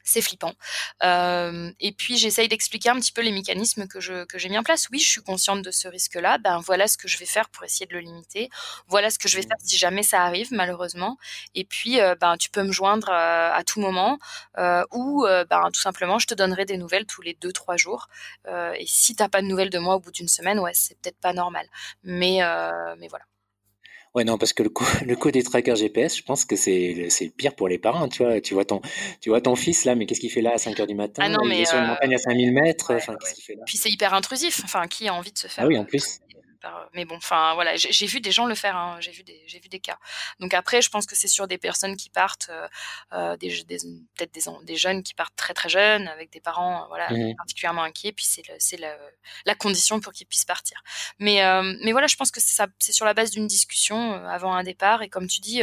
[0.08, 0.54] c'est flippant.
[1.04, 4.58] Euh, et puis j'essaye d'expliquer un petit peu les mécanismes que je que j'ai mis
[4.58, 4.88] en place.
[4.92, 6.38] Oui, je suis consciente de ce risque-là.
[6.38, 8.50] Ben voilà ce que je vais faire pour essayer de le limiter.
[8.88, 11.18] Voilà ce que je vais faire si jamais ça arrive malheureusement.
[11.56, 14.18] Et puis euh, ben tu peux me joindre euh, à tout moment
[14.94, 18.08] ou ben tout simplement je te donnerai des nouvelles tous les deux trois jours.
[18.48, 21.20] et si t'as pas de nouvelles de moi au bout d'une semaine, ouais c'est peut-être
[21.20, 21.68] pas normal.
[22.04, 22.40] Mais
[22.98, 23.26] mais voilà.
[24.18, 26.96] Ouais, non, parce que le coup, le coup des trackers GPS, je pense que c'est
[26.96, 28.10] le, pire pour les parents.
[28.10, 28.82] Tu vois, tu vois ton,
[29.22, 31.22] tu vois ton fils là, mais qu'est-ce qu'il fait là à 5 heures du matin?
[31.24, 32.96] Ah non, mais Il est sur une euh, montagne à 5000 mètres.
[32.96, 33.62] enfin, qu'est-ce qu'il fait là?
[33.68, 34.62] Puis c'est hyper intrusif.
[34.64, 36.20] Enfin, qui a envie de se faire Ah oui, en plus.
[36.94, 39.60] Mais bon, enfin voilà, j'ai vu des gens le faire, hein, j'ai vu des, j'ai
[39.60, 39.98] vu des cas.
[40.40, 42.68] Donc après, je pense que c'est sur des personnes qui partent, euh,
[43.14, 43.78] euh des, des
[44.16, 47.36] peut-être des, des, jeunes qui partent très très jeunes, avec des parents, euh, voilà, mmh
[47.36, 48.12] particulièrement inquiets.
[48.12, 48.96] Puis c'est c'est la,
[49.46, 50.82] la, condition pour qu'ils puissent partir.
[51.20, 54.54] Mais euh, mais voilà, je pense que ça, c'est sur la base d'une discussion avant
[54.54, 55.02] un départ.
[55.02, 55.62] Et comme tu dis.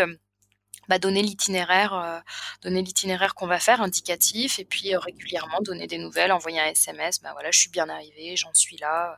[0.86, 2.22] Bah, donner l'itinéraire,
[2.61, 7.22] donner l'itinéraire qu'on va faire, indicatif, et puis régulièrement donner des nouvelles, envoyer un SMS,
[7.22, 9.16] bah voilà, je suis bien arrivé, j'en suis là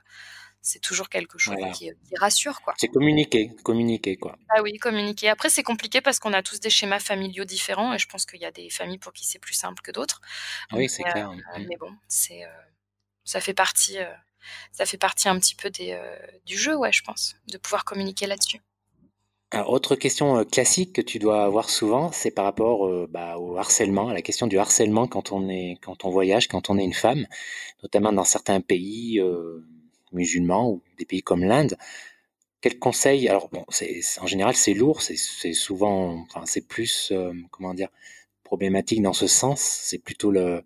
[0.66, 2.60] c'est toujours quelque chose qui, rassure.
[2.60, 2.74] quoi.
[2.76, 4.36] C'est communiquer, communiquer quoi.
[4.48, 5.28] Ah oui, communiquer.
[5.28, 8.40] Après, c'est compliqué parce qu'on a tous des schémas familiaux différents et je pense qu'il
[8.40, 10.20] y a des familles pour qui c'est plus simple que d'autres.
[10.72, 11.30] Oui, c'est clair.
[11.30, 11.66] Euh, mmh.
[11.68, 12.48] mais bon, c'est, euh,
[13.22, 14.12] ça fait partie, euh,
[14.72, 15.96] ça fait partie un petit peu des,
[16.44, 18.60] du jeu, ouais, je pense, de pouvoir communiquer là-dessus.
[19.68, 24.14] autre question classique que tu dois avoir souvent, c'est par rapport bah, au harcèlement, à
[24.14, 27.24] la question du harcèlement quand on est, quand on voyage, quand on est une femme,
[27.84, 29.20] notamment dans certains pays
[30.12, 31.76] musulmans ou des pays comme l'Inde,
[32.60, 33.64] quels conseils Alors bon,
[34.20, 37.90] en général c'est lourd, c'est souvent, enfin c'est plus euh, comment dire
[38.44, 39.60] problématique dans ce sens.
[39.60, 40.62] C'est plutôt le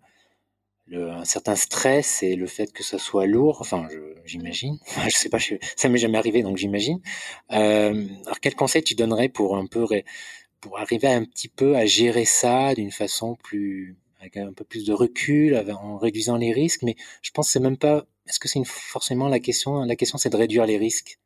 [0.93, 3.57] un certain stress et le fait que ça soit lourd.
[3.61, 3.87] Enfin,
[4.25, 4.77] j'imagine.
[5.09, 6.99] Je, sais pas, je, ça m'est jamais arrivé, donc j'imagine.
[7.51, 9.85] Euh, alors, quel conseil tu donnerais pour un peu
[10.59, 14.85] pour arriver un petit peu à gérer ça d'une façon plus avec un peu plus
[14.85, 16.83] de recul, en réduisant les risques?
[16.83, 18.05] Mais je pense que c'est même pas.
[18.27, 21.19] Est-ce que c'est forcément la question La question, c'est de réduire les risques?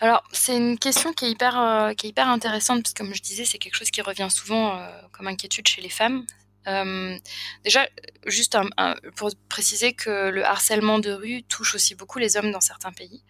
[0.00, 3.14] Alors, c'est une question qui est hyper, euh, qui est hyper intéressante parce que, comme
[3.14, 6.26] je disais, c'est quelque chose qui revient souvent euh, comme inquiétude chez les femmes.
[6.68, 7.18] Euh,
[7.64, 7.88] déjà,
[8.26, 8.56] juste
[9.16, 13.24] pour préciser que le harcèlement de rue touche aussi beaucoup les hommes dans certains pays.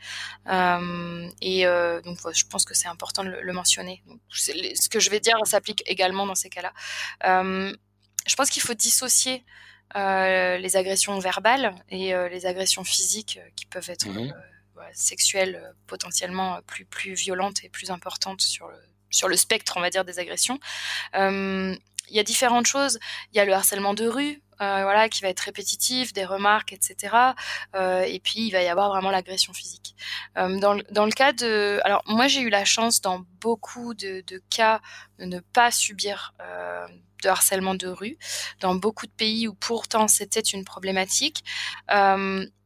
[0.46, 1.64] et
[2.04, 4.02] donc, je pense que c'est important de le, mentionner.
[4.30, 6.74] ce que je vais dire s'applique également dans ces cas-là.
[7.22, 9.44] je pense qu'il faut dissocier
[9.94, 14.32] les agressions verbales et les agressions physiques qui peuvent être mmh
[14.94, 18.76] sexuelles potentiellement plus, plus violentes et plus importantes sur le,
[19.10, 20.58] sur le spectre, on va dire, des agressions.
[22.08, 22.98] Il y a différentes choses.
[23.32, 27.16] Il y a le harcèlement de rue, voilà, qui va être répétitif, des remarques, etc.
[27.74, 29.96] et puis il va y avoir vraiment l'agression physique.
[30.36, 34.40] dans, dans, le cas de, alors moi j'ai eu la chance dans beaucoup de, de
[34.50, 34.80] cas
[35.18, 36.34] de ne pas subir
[37.24, 38.18] de harcèlement de rue
[38.60, 41.42] dans beaucoup de pays où pourtant c'était une problématique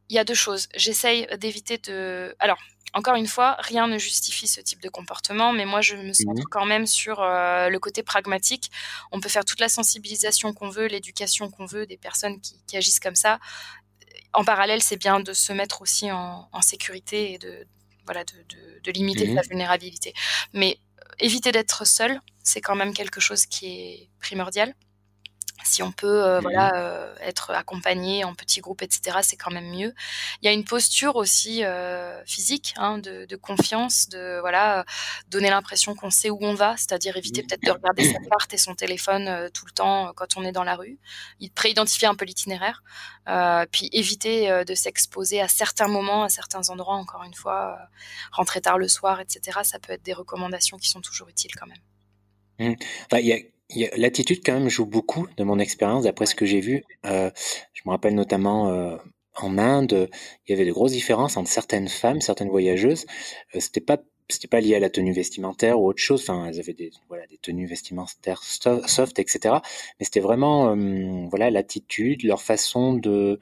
[0.09, 0.67] il y a deux choses.
[0.75, 2.35] J'essaye d'éviter de.
[2.39, 2.57] Alors,
[2.97, 6.41] encore une fois, rien ne justifie ce type de comportement, mais moi, je me centre
[6.49, 8.71] quand même sur euh, le côté pragmatique.
[9.11, 12.99] On peut faire toute la sensibilisation qu'on veut, l'éducation qu'on veut des personnes qui, agissent
[12.99, 13.37] comme ça.
[14.33, 17.67] En parallèle, c'est bien de se mettre aussi en, sécurité et de,
[18.05, 20.13] voilà, de, limiter mmh vulnérabilité.
[20.53, 24.73] Mais euh, éviter d'être seul, c'est quand même quelque chose qui est primordial
[25.63, 29.69] si on peut euh, voilà euh, être accompagné en petits groupes etc c'est quand même
[29.69, 29.93] mieux.
[30.41, 34.85] Il y a une posture aussi euh, physique hein, de, de, confiance de voilà
[35.29, 38.57] donner l'impression qu'on sait où on va c'est-à-dire éviter peut-être de regarder sa carte et
[38.57, 40.99] son téléphone tout le temps quand on est dans la rue.
[41.55, 42.83] Préidentifier un peu l'itinéraire
[43.71, 47.77] puis éviter de s'exposer à certains moments à certains endroits encore une fois
[48.31, 51.67] rentrer tard le soir etc ça peut être des recommandations qui sont toujours utiles quand
[51.67, 51.77] même.
[52.59, 52.75] Mmh.
[53.13, 53.37] il y a
[53.75, 56.85] L'attitude quand même joue beaucoup de mon expérience, d'après ce que j'ai vu.
[57.05, 57.29] Euh,
[57.73, 58.95] je me rappelle notamment euh,
[59.35, 60.09] en Inde,
[60.47, 63.05] il y avait de grosses différences entre certaines femmes, certaines voyageuses.
[63.55, 63.97] Euh, c'était pas
[64.29, 66.21] c'était pas lié à la tenue vestimentaire ou autre chose.
[66.21, 69.55] Enfin, elles avaient des voilà des tenues vestimentaires soft, etc.
[69.99, 70.75] Mais c'était vraiment
[71.29, 73.39] voilà l'attitude, leur façon de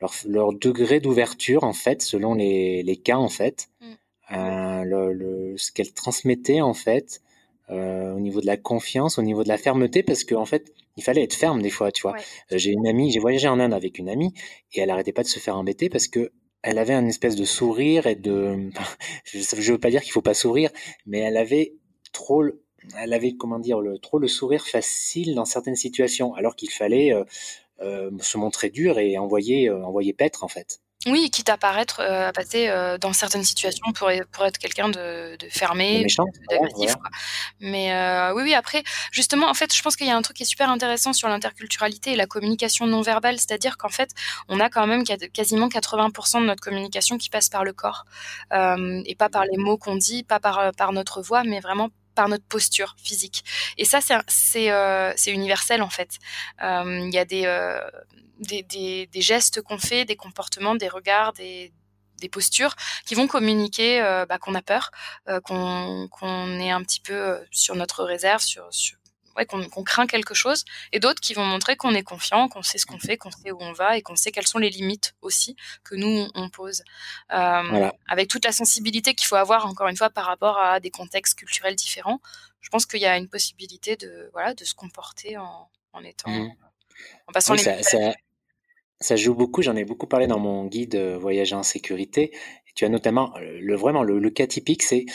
[0.00, 4.82] leur, leur degré d'ouverture en fait, selon les, les cas en fait, mmh.
[4.84, 7.22] le, le, ce qu'elles transmettaient en fait.
[7.70, 10.72] Euh, au niveau de la confiance, au niveau de la fermeté, parce qu'en en fait,
[10.96, 12.16] il fallait être ferme des fois, tu vois.
[12.50, 14.34] Euh, j'ai une amie, j'ai voyagé en Inde avec une amie,
[14.72, 17.44] et elle arrêtait pas de se faire embêter parce que elle avait un espèce de
[17.44, 18.70] sourire et de,
[19.24, 20.70] je veux pas dire qu'il faut pas sourire,
[21.06, 21.74] mais elle avait
[22.12, 22.44] trop,
[22.98, 27.14] elle avait comment dire, le, trop le sourire facile dans certaines situations, alors qu'il fallait
[27.80, 30.80] euh, se montrer dur et envoyer, envoyer paître en fait.
[31.06, 34.90] Oui, quitte à paraître, euh, à passer, euh, dans certaines situations pour pour être quelqu'un
[34.90, 36.12] de de fermé,
[36.50, 37.08] d'agressif, quoi.
[37.60, 40.36] Mais, heu, oui, oui, après, justement, en fait, je pense qu'il y a un truc
[40.36, 43.38] qui est super intéressant sur l'interculturalité et la communication non verbale.
[43.38, 44.10] C'est-à-dire qu'en fait,
[44.48, 48.04] on a quand même quasiment 80% de notre communication qui passe par le corps,
[48.52, 51.90] et pas par les mots qu'on dit, pas par, euh, par notre voix, mais vraiment
[52.14, 53.44] par notre posture physique.
[53.76, 54.70] Et ça, c'est
[55.16, 56.18] c'est, universel, en fait.
[56.60, 57.46] Il y a des,
[58.40, 61.72] des, gestes qu'on fait, des comportements, des regards, des,
[62.30, 64.90] postures qui vont communiquer euh, bah, qu'on a peur,
[65.28, 68.68] euh, qu'on est un petit peu euh, sur notre réserve, sur,
[69.46, 72.86] qu'on craint quelque chose, et d'autres qui vont montrer qu'on est confiant, qu'on sait ce
[72.86, 75.56] qu'on fait, qu'on sait où on va et qu'on sait quelles sont les limites aussi
[75.84, 76.82] que nous on pose,
[77.28, 81.38] avec toute la sensibilité qu'il faut avoir encore une fois par rapport à des contextes
[81.38, 82.20] culturels différents.
[82.60, 85.68] Je pense qu'il y a une possibilité de voilà de se comporter en,
[86.04, 86.52] étant mmh.
[87.28, 87.62] en passant les
[89.00, 92.32] ça joue beaucoup, j'en ai beaucoup parlé dans mon guide euh, Voyager en sécurité.
[92.68, 95.06] Et tu as notamment, euh, le, vraiment, le, cas typique, c'est,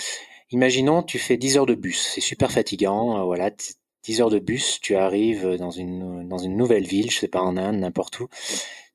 [0.49, 3.51] imaginons, tu fais 10 heures de bus, c'est super fatigant, euh, voilà,
[4.05, 7.41] 10 heures de bus, tu arrives dans une, dans une nouvelle ville, je sais pas,
[7.41, 8.27] en Inde, n'importe où.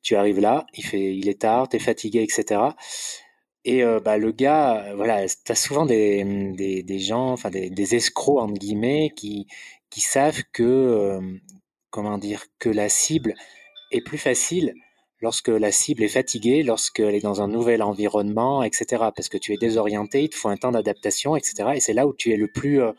[0.03, 2.61] Tu arrives là, il, fait, il est tard, tu es fatigué, etc.
[3.65, 6.25] Et bah, le gars, voilà, tu as souvent des,
[6.83, 9.47] des, gens, enfin des, des, escrocs, entre guillemets, qui,
[9.91, 11.21] qui savent que,
[11.91, 13.35] comment dire, que la cible
[13.91, 14.75] est plus facile
[15.21, 18.87] lorsque la cible est fatiguée, lorsqu'elle est dans un nouvel environnement, etc.
[19.15, 21.71] Parce que tu es désorienté, il te faut un temps d'adaptation, etc.
[21.75, 22.93] Et c'est là où tu es le plus, euh,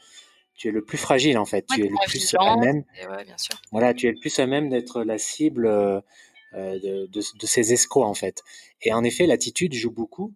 [0.62, 1.66] tu es le plus fragile en fait.
[1.74, 2.84] tu es le plus à même.
[3.72, 6.00] Voilà, tu es le plus à même d'être la cible euh,
[6.54, 8.44] euh, de, de, ces escrocs en fait.
[8.84, 10.34] Et en effet, l'attitude joue beaucoup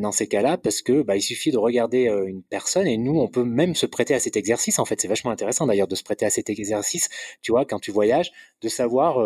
[0.00, 3.28] dans ces cas-là parce que bah, il suffit de regarder une personne et nous on
[3.28, 6.02] peut même se prêter à cet exercice en fait c'est vachement intéressant d'ailleurs de se
[6.02, 7.08] prêter à cet exercice
[7.40, 9.18] tu vois quand tu voyages de savoir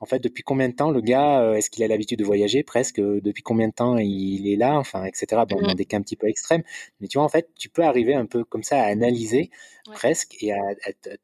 [0.00, 2.62] en fait, depuis combien de temps le gars, euh, est-ce qu'il a l'habitude de voyager
[2.62, 5.42] presque Depuis combien de temps il est là Enfin, etc.
[5.48, 6.62] Bon, dans des cas un petit peu extrêmes.
[7.00, 9.50] Mais tu vois, en fait, tu peux arriver un peu comme ça à analyser
[9.94, 10.58] presque et à,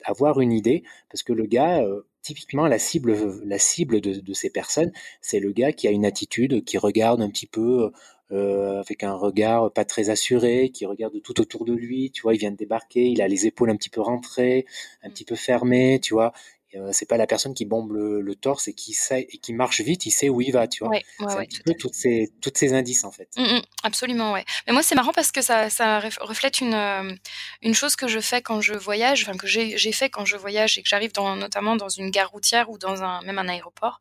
[0.05, 3.15] avoir une idée parce que le gars, euh, typiquement, la cible,
[3.45, 7.29] la cible de, ces personnes, c'est le gars qui a une attitude, qui regarde un
[7.29, 7.93] petit peu
[8.31, 12.11] euh, avec un regard pas très assuré, qui regarde tout autour de lui.
[12.11, 14.65] Tu vois, il vient de débarquer, il a les épaules un petit peu rentrées,
[15.03, 15.13] un mmh.
[15.13, 16.33] petit peu fermées, tu vois.
[16.75, 19.83] Euh, c'est pas la personne qui bombe le, torse et qui sait et qui marche
[19.83, 20.97] vite, il sait où il va, tu vois.
[21.19, 23.29] c'est un petit peu toutes ces, toutes ces indices en fait.
[23.37, 24.45] Mmh, mmh, absolument, ouais.
[24.67, 27.15] Mais moi c'est marrant parce que ça, ça reflète une, euh,
[27.61, 30.79] une chose que je fais quand je voyage, enfin que j'ai fait quand je voyage
[30.79, 34.01] et que j'arrive dans, notamment dans une gare routière ou dans un même un aéroport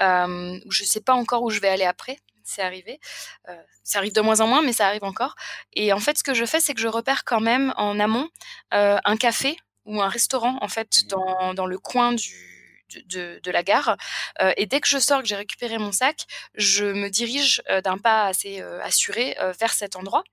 [0.00, 2.98] euh, où je sais pas encore où je vais aller après c'est arrivé.
[3.50, 5.34] Euh, ça arrive de moins en moins, mais ça arrive encore.
[5.74, 8.26] Et en fait, ce que je fais, c'est que je repère quand même en amont
[8.70, 9.58] un café
[9.88, 11.08] ou un restaurant en fait mmh.
[11.08, 12.58] dans, dans le coin du,
[13.06, 13.96] de, de, la gare.
[14.40, 17.80] Euh, et dès que je sors, que j'ai récupéré mon sac, je me dirige euh,
[17.80, 20.24] d'un pas assez euh, assuré vers cet endroit.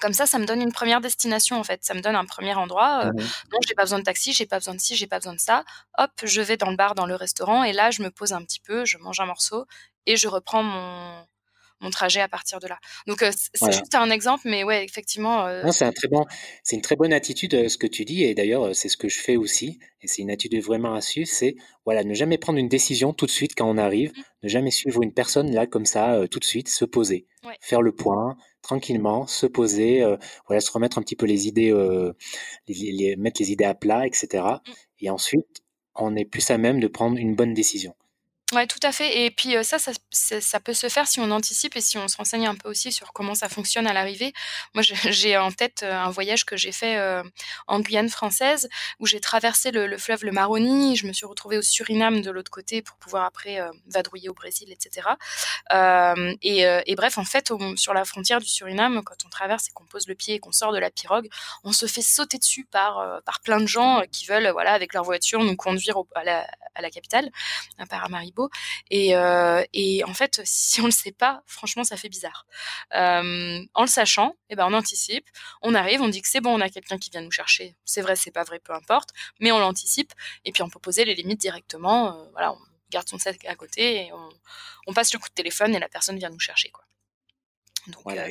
[0.00, 1.84] comme ça, ça me donne une première destination en fait.
[1.84, 3.06] Ça me donne un premier endroit.
[3.06, 3.16] Mmh
[3.52, 5.40] non, j'ai pas besoin de taxi, j'ai pas besoin de ci, j'ai pas besoin de
[5.40, 5.64] ça.
[5.98, 8.42] Hop, je vais dans le bar, dans le restaurant, et là, je me pose un
[8.44, 9.66] petit peu, je mange un morceau
[10.06, 11.26] et je reprends mon,
[11.82, 12.78] mon trajet à partir de là.
[13.06, 13.24] Donc
[13.54, 15.46] c'est juste un exemple, mais ouais, effectivement.
[15.72, 16.24] c'est un très bon,
[16.62, 19.18] c'est une très bonne attitude ce que tu dis, et d'ailleurs c'est ce que je
[19.18, 22.68] fais aussi, et c'est une attitude vraiment à suivre, c'est voilà, ne jamais prendre une
[22.68, 24.22] décision tout de suite quand on arrive, mmh.
[24.44, 27.26] ne jamais suivre une personne là comme ça tout de suite, se poser,
[27.60, 30.04] faire le point tranquillement, se poser,
[30.46, 31.72] voilà, se remettre un petit peu les idées,
[32.68, 34.28] les, mettre les idées à plat, etc.
[34.44, 34.70] Mmh.
[35.00, 35.62] Et ensuite,
[35.94, 37.94] on est plus à même de prendre une bonne décision.
[38.52, 41.74] Ouais, tout à fait et puis, ça, ça ça peut se faire si on anticipe
[41.74, 44.34] et si on se renseigne un peu aussi sur comment ça fonctionne à l'arrivée.
[44.74, 47.00] Moi, j'ai en tête, un voyage que j'ai fait,
[47.66, 50.96] en Guyane française où j'ai traversé le fleuve le Maroni.
[50.96, 54.70] Je me suis retrouvée au Suriname de l'autre côté pour pouvoir après, vadrouiller au Brésil
[54.70, 55.08] etc.
[56.42, 60.06] et bref, en fait, sur la frontière du Suriname, quand on traverse et qu'on pose
[60.08, 61.28] le pied et qu'on sort de la pirogue,
[61.64, 65.04] on se fait sauter dessus par, par plein de gens, qui veulent, voilà, avec leur
[65.04, 67.30] voiture nous conduire à la à la capitale,
[67.78, 68.41] à Paramaribo
[68.90, 72.46] et, euh, et en fait, si on le sait pas, franchement, ça fait bizarre.
[72.94, 75.28] Euh, en le sachant, eh ben, on anticipe,
[75.62, 77.76] on arrive, on dit que c'est bon, on a quelqu'un qui vient nous chercher.
[77.84, 80.12] C'est vrai, c'est pas vrai, peu importe, mais on l'anticipe
[80.44, 82.16] et puis on peut poser les limites directement.
[82.16, 82.58] Euh, voilà, on
[82.90, 84.12] garde son sac à côté et
[84.86, 86.84] on, passe le coup de téléphone et la personne vient nous chercher, quoi.
[87.88, 88.26] Donc, voilà,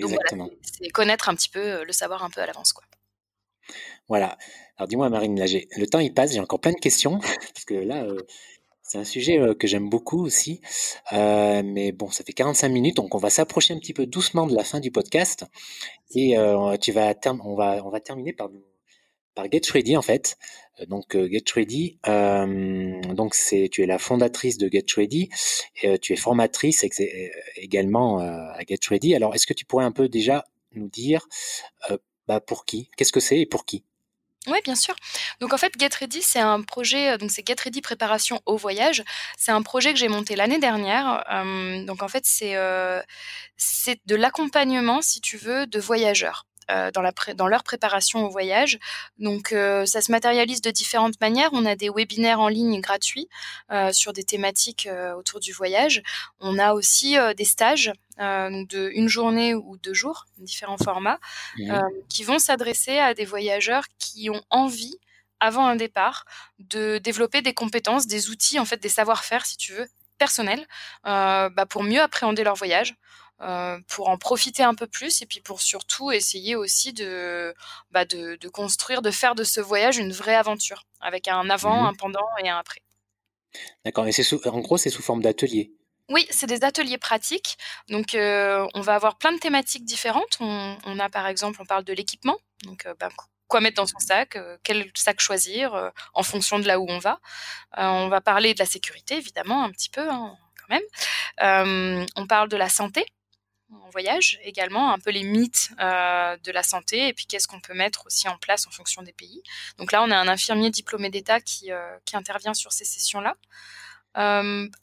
[0.61, 2.85] c'est connaître un petit peu, le savoir un peu à l'avance, quoi.
[4.07, 4.37] Voilà.
[4.77, 7.19] Alors dis-moi, Marine, là, le temps il passe, j'ai encore plein de questions
[7.53, 8.05] parce que là,
[8.91, 10.59] c'est un sujet que j'aime beaucoup aussi.
[11.13, 14.53] mais bon, ça fait 45 minutes, donc on va s'approcher un petit peu doucement de
[14.53, 15.45] la fin du podcast.
[16.13, 16.35] Et
[16.81, 17.13] tu vas
[17.45, 18.49] on, va, on va terminer par,
[19.33, 20.37] par Get Ready, en fait.
[20.89, 21.99] Donc, Get Ready,
[23.15, 25.29] donc c'est, tu es la fondatrice de Get Ready.
[26.01, 26.85] Tu es formatrice
[27.55, 29.15] également à Get Ready.
[29.15, 31.29] Alors, est-ce que tu pourrais un peu déjà nous dire
[32.27, 32.89] bah, pour qui?
[32.97, 33.85] Qu'est-ce que c'est et pour qui?
[34.47, 34.95] Oui, bien sûr.
[35.39, 38.57] Donc en fait, Get Ready, c'est un projet, euh, donc c'est Get Ready préparation au
[38.57, 39.03] voyage.
[39.37, 41.23] C'est un projet que j'ai monté l'année dernière.
[41.85, 43.01] Donc en fait, c'est euh,
[43.57, 46.45] c'est de l'accompagnement, si tu veux, de voyageurs.
[46.93, 48.79] Dans, la dans leur préparation au voyage.
[49.19, 51.49] Donc, ça se matérialise de différentes manières.
[51.53, 53.27] On a des webinaires en ligne gratuits
[53.91, 56.01] sur des thématiques autour du voyage.
[56.39, 57.91] On a aussi des stages
[58.21, 61.19] euh, de une journée ou deux jours, différents formats,
[61.57, 61.71] mmh.
[61.71, 64.97] euh, qui vont s'adresser à des voyageurs qui ont envie,
[65.39, 66.25] avant un départ,
[66.59, 69.87] de développer des compétences, des outils, en fait, des savoir-faire, si tu veux,
[70.19, 70.67] personnels,
[71.07, 72.95] euh, bah, pour mieux appréhender leur voyage.
[73.87, 77.53] Pour en profiter un peu plus et puis pour surtout essayer aussi de,
[77.89, 81.85] bah, de, construire, de faire de ce voyage une vraie aventure avec un avant, mmh.
[81.87, 82.81] un pendant et un après.
[83.83, 85.73] D'accord, et c'est en gros c'est sous forme d'atelier.
[86.11, 87.57] Oui, c'est des ateliers pratiques.
[87.89, 90.37] Donc, euh, on va avoir plein de thématiques différentes.
[90.41, 92.37] On, a par exemple, on parle de l'équipement.
[92.65, 93.09] Donc, euh, ben,
[93.47, 96.99] quoi mettre dans son sac, euh, quel sac choisir en fonction de là où on
[96.99, 97.19] va.
[97.77, 102.05] on va parler de la sécurité, évidemment, un petit peu hein, quand même.
[102.17, 103.05] on parle de la santé
[103.71, 107.73] en voyage également, un peu les mythes de la santé et puis qu'est-ce qu'on peut
[107.73, 109.41] mettre aussi en place en fonction des pays.
[109.77, 111.71] Donc là, on a un infirmier diplômé d'État qui,
[112.05, 113.35] qui intervient sur ces sessions-là.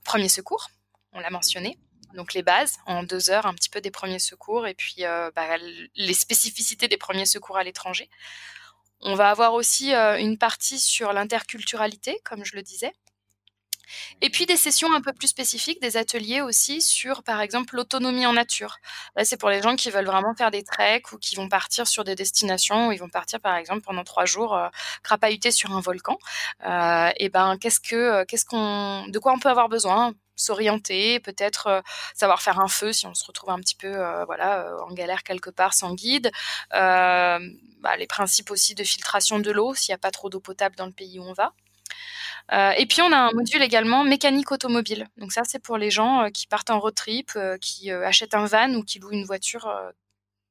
[0.05, 0.68] premier secours,
[1.12, 1.78] on l'a mentionné.
[2.14, 5.30] Donc les bases en deux heures, un petit peu des premiers secours et puis euh,
[5.34, 5.47] bah,
[5.95, 8.09] les spécificités des premiers secours à l'étranger.
[9.01, 12.93] On va avoir aussi euh, une partie sur l'interculturalité, comme je le disais.
[14.20, 18.26] Et puis des sessions un peu plus spécifiques, des ateliers aussi sur, par exemple, l'autonomie
[18.26, 18.78] en nature.
[19.16, 21.86] Là, c'est pour les gens qui veulent vraiment faire des treks ou qui vont partir
[21.86, 24.68] sur des destinations où ils vont partir, par exemple, pendant trois jours euh,
[25.03, 26.18] crapahuter sur un volcan.
[26.64, 30.12] Euh, et ben, qu'est-ce que, euh, qu'est-ce qu'on, de quoi on peut avoir besoin?
[30.36, 31.80] S'orienter, peut-être euh,
[32.14, 33.91] savoir faire un feu si on se retrouve un petit peu
[34.24, 36.30] voilà en galère quelque part sans guide.
[36.70, 40.76] Bah, les principes aussi de filtration de l'eau s'il n'y a pas trop d'eau potable
[40.76, 41.53] dans le pays où on va.
[42.51, 45.07] Et puis on a un module également mécanique automobile.
[45.16, 48.72] Donc ça c'est pour les gens qui partent en road trip, qui achètent un van
[48.74, 49.70] ou qui louent une voiture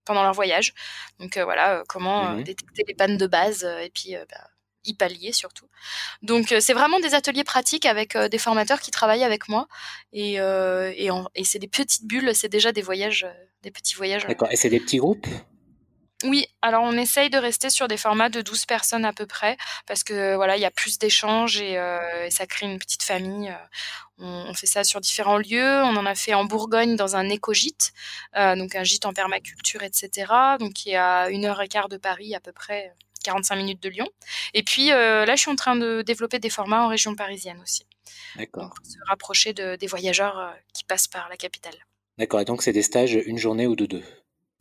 [0.05, 0.73] pendant leur voyage.
[1.19, 4.47] Donc voilà comment mmh détecter les pannes de base et puis bah,
[4.85, 5.67] y pallier surtout.
[6.21, 9.67] Donc c'est vraiment des ateliers pratiques avec des formateurs qui travaillent avec moi
[10.13, 13.27] et, et, et c'est des petites bulles, c'est déjà des voyages,
[13.63, 14.25] des petits voyages.
[14.27, 14.49] D'accord.
[14.51, 15.27] Et c'est des petits groupes?
[16.23, 19.57] Oui, alors on essaye de rester sur des formats de 12 personnes à peu près,
[19.85, 21.79] parce que voilà, il y a plus d'échanges et,
[22.29, 23.55] ça crée une petite famille.
[24.17, 25.81] On, fait ça sur différents lieux.
[25.83, 27.93] On en a fait en Bourgogne dans un éco-gîte,
[28.35, 30.33] donc un gîte en permaculture, etc.
[30.59, 32.93] Donc qui est à une heure et quart de Paris à peu près,
[33.27, 34.07] 45 minutes de Lyon.
[34.53, 37.59] Et puis euh, là, je suis en train de développer des formats en région parisienne
[37.61, 37.85] aussi.
[38.35, 38.73] D'accord.
[38.75, 41.75] Pour se rapprocher de, des voyageurs euh, qui passent par la capitale.
[42.17, 42.39] D'accord.
[42.39, 44.03] Et donc, c'est des stages une journée ou de deux?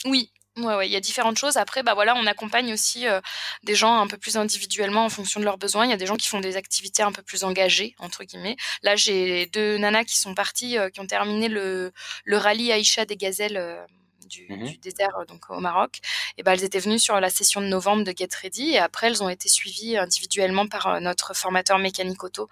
[0.05, 1.57] Oui, Ouais, ouais, il y a différentes choses.
[1.57, 3.21] Après, bah voilà, on accompagne aussi euh,
[3.63, 5.85] des gens un peu plus individuellement en fonction de leurs besoins.
[5.85, 8.57] Il y a des gens qui font des activités un peu plus engagées, entre guillemets.
[8.83, 11.93] Là, j'ai deux nanas qui sont parties, qui ont terminé le,
[12.25, 13.87] le rallye Aïcha des Gazelles
[14.27, 16.01] Mmh du, désert euh, donc au Maroc,
[16.37, 19.07] et ben elles étaient venues sur la session de novembre de Get Ready et après
[19.07, 22.49] elles ont été suivies individuellement par euh, notre formateur mécanique auto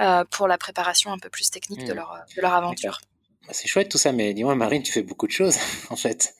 [0.00, 1.96] euh, pour la préparation un peu plus technique de, mmh.
[1.96, 3.00] leur, de leur aventure.
[3.48, 5.56] Bah, c'est chouette tout ça, mais dis-moi Marine, tu fais beaucoup de choses
[5.90, 6.34] en fait.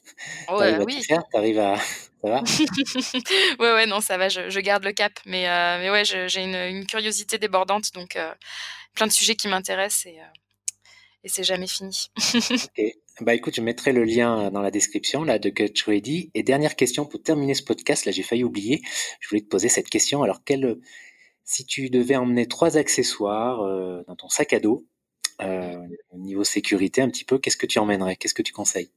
[0.50, 1.02] Ouais, à oui.
[1.32, 1.76] T'arrives à
[2.22, 2.42] ça va?
[3.58, 5.12] Ouais, ouais, non, ça va, je, garde le cap.
[5.24, 5.46] Mais,
[5.78, 8.18] mais ouais, j'ai une, curiosité débordante, donc
[8.94, 10.18] plein de sujets qui m'intéressent et,
[11.24, 12.10] et c'est jamais fini.
[13.20, 16.30] Bah écoute, je mettrai le lien dans la description là de Get Ready.
[16.34, 18.80] Et dernière question pour terminer ce podcast, là j'ai failli oublier.
[19.20, 20.22] Je voulais te poser cette question.
[20.22, 20.78] Alors quel,
[21.44, 24.86] si tu devais emmener trois accessoires euh, dans ton sac à dos,
[25.40, 25.76] euh,
[26.10, 28.16] au niveau sécurité un petit peu, qu'est-ce que tu emmènerais?
[28.16, 28.90] Qu'est-ce que tu conseilles?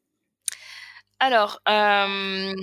[1.20, 2.54] Alors, euh,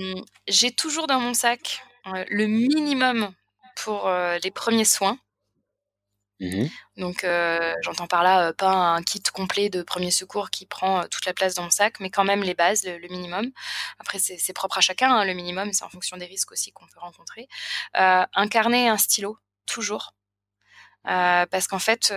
[0.47, 3.31] j'ai toujours dans mon sac le minimum
[3.75, 4.09] pour
[4.43, 5.17] les premiers soins.
[6.41, 6.67] Mmh
[6.97, 7.25] Donc,
[7.81, 11.53] j'entends par là, pas un kit complet de premier secours qui prend, toute la place
[11.53, 13.51] dans mon sac, mais quand même les bases, le minimum.
[13.99, 16.87] Après c'est propre à chacun, hein, le minimum, c'est en fonction des risques aussi qu'on
[16.87, 17.47] peut rencontrer.
[17.93, 20.15] un carnet et un stylo, toujours.
[21.03, 22.13] Parce qu'en fait,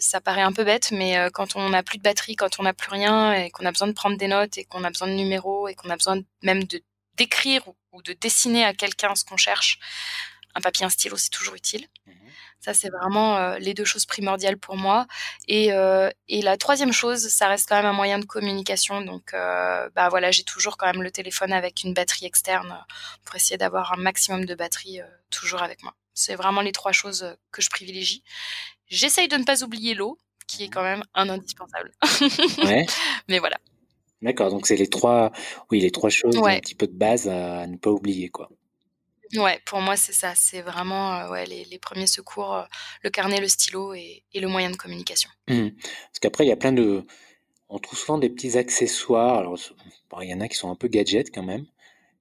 [0.00, 2.74] ça paraît un peu bête, mais quand on n'a plus de batterie, quand on n'a
[2.74, 5.14] plus rien et qu'on a besoin de prendre des notes et qu'on a besoin de
[5.14, 6.82] numéros et qu'on a besoin même de
[7.16, 7.62] d'écrire
[7.92, 9.80] ou de dessiner à quelqu'un ce qu'on cherche,
[10.54, 11.86] un papier, un stylo, c'est toujours utile.
[12.06, 12.12] Mmh
[12.60, 15.06] ça, c'est vraiment euh, les deux choses primordiales pour moi.
[15.46, 19.00] Et, euh, et, la troisième chose, ça reste quand même un moyen de communication.
[19.00, 22.84] Donc, euh, bah voilà, j'ai toujours quand même le téléphone avec une batterie externe
[23.24, 25.00] pour essayer d'avoir un maximum de batterie
[25.30, 25.94] toujours avec moi.
[26.18, 28.24] C'est vraiment les trois choses que je privilégie.
[28.88, 31.92] J'essaye de ne pas oublier l'eau, qui est quand même un indispensable.
[32.64, 32.86] Ouais.
[33.28, 33.58] Mais voilà.
[34.20, 35.30] D'accord, donc c'est les trois,
[35.70, 38.50] oui, les trois choses un petit peu de base à ne pas oublier, quoi.
[39.36, 40.32] Ouais, pour moi, c'est ça.
[40.34, 42.64] C'est vraiment euh, ouais, les, les premiers secours, euh,
[43.02, 45.30] le carnet, le stylo et, et le moyen de communication.
[45.48, 45.68] Mmh.
[45.70, 47.04] Parce qu'après, il y a plein de.
[47.68, 49.38] On trouve souvent des petits accessoires.
[49.38, 49.58] Alors,
[50.22, 51.66] il y en a qui sont un peu gadgets quand même.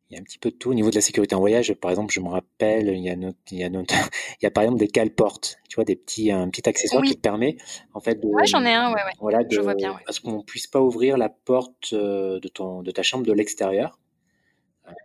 [0.10, 0.70] Il y a un petit peu de tout.
[0.70, 3.14] Au niveau de la sécurité en voyage, par exemple, je me rappelle, il y a,
[3.14, 5.58] il y a, il y a par exemple des cale-portes.
[5.70, 7.58] Tu vois, des petits, un petit accessoire qui te permet,
[7.94, 8.28] en fait, de.
[8.28, 9.12] Ouais, j'en ai un, ouais, ouais.
[9.20, 10.00] Voilà, je vois bien.
[10.06, 14.00] Parce qu'on puisse pas ouvrir la porte euh, de, ton, de ta chambre de l'extérieur.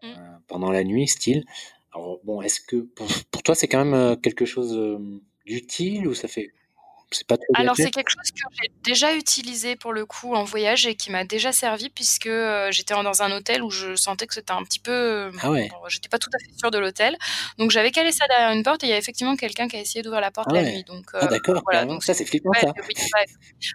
[0.02, 0.38] Mmh.
[0.46, 1.44] pendant la nuit, style.
[1.92, 3.06] Alors bon, est-ce que pour,
[3.44, 4.98] toi c'est quand même euh, quelque chose euh,
[5.44, 6.52] d'utile ou ça fait
[7.26, 10.94] pas Alors c'est quelque chose que j'ai déjà utilisé pour le coup en voyage et
[10.94, 14.52] qui m'a déjà servi puisque euh, j'étais dans un hôtel où je sentais que c'était
[14.52, 15.70] un petit peu ah ouais.
[15.88, 17.16] j'étais pas tout à fait sûre de l'hôtel.
[17.58, 19.80] Donc j'avais calé ça derrière une porte et il y a effectivement quelqu'un qui a
[19.80, 20.84] essayé d'ouvrir la porte ah la nuit.
[20.84, 21.62] Donc ah d'accord.
[21.64, 22.72] Voilà, donc ça c'est flippant ça.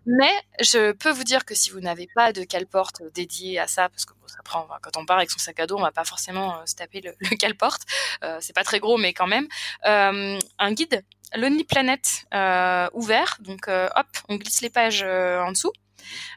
[0.06, 3.90] Mais je peux vous dire que si vous n'avez pas de cale-porte dédiée à ça
[3.90, 6.04] parce que ça prend, quand on part avec son sac à dos, on va pas
[6.04, 7.84] forcément euh, se taper le, le cale-porte.
[8.24, 9.48] Euh, c'est pas très gros, mais quand même.
[9.86, 11.04] Euh, un guide,
[11.36, 12.26] Lonely Planet
[12.94, 15.74] ouvert, donc hop, on glisse les pages en dessous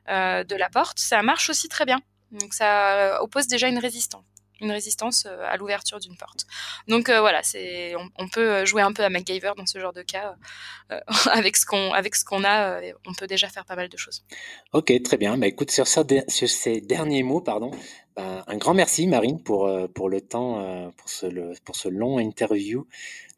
[0.09, 0.99] de la porte.
[0.99, 2.01] Ça marche aussi très bien.
[2.33, 4.25] Donc ça oppose déjà une résistance.
[4.61, 6.47] Une résistance à l'ouverture d'une porte.
[6.89, 10.35] Donc voilà, c'est on, peut jouer un peu à MacGyver dans ce genre de cas.
[11.33, 14.25] avec ce qu'on avec ce qu'on a, on peut déjà faire pas mal de choses.
[14.73, 15.37] Ok, très bien.
[15.39, 16.05] Bah, écoute, sur, sur
[16.49, 17.71] ces derniers mots, pardon,
[18.17, 21.27] bah, un grand merci Marine pour, pour le temps, pour ce,
[21.65, 22.87] pour ce long interview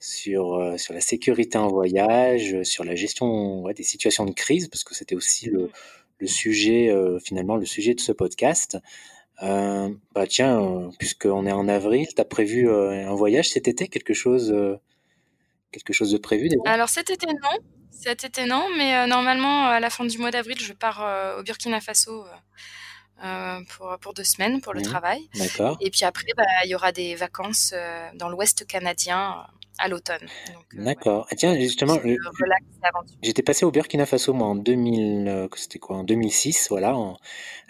[0.00, 4.94] sur, sur la sécurité en voyage, sur la gestion des situations de crise, parce que
[4.94, 5.70] c'était aussi le,
[6.18, 6.94] le sujet,
[7.24, 8.78] finalement, le sujet de ce podcast.
[9.42, 13.66] Euh, bah tiens, euh, puisqu'on est en avril, tu as prévu euh, un voyage cet
[13.66, 14.54] été, quelque chose,
[15.72, 17.58] quelque chose de prévu Alors cet été non,
[17.90, 21.80] cet été non, mais normalement à la fin du mois d'avril, je pars au Burkina
[21.80, 22.24] Faso
[23.68, 24.84] pour, pour deux semaines pour le mmh.
[24.84, 25.28] travail.
[25.34, 25.76] D'accord.
[25.80, 27.74] Et puis après, bah, il y aura des vacances
[28.14, 29.44] dans l'Ouest canadien
[29.78, 30.22] à l'automne.
[30.22, 31.26] Euh, D'accord.
[31.30, 31.98] Ah, tiens, justement,
[33.22, 36.90] j'étais passé au Burkina Faso moi en 2000, euh, c'était quoi, en 2006, voilà.
[36.90, 37.16] à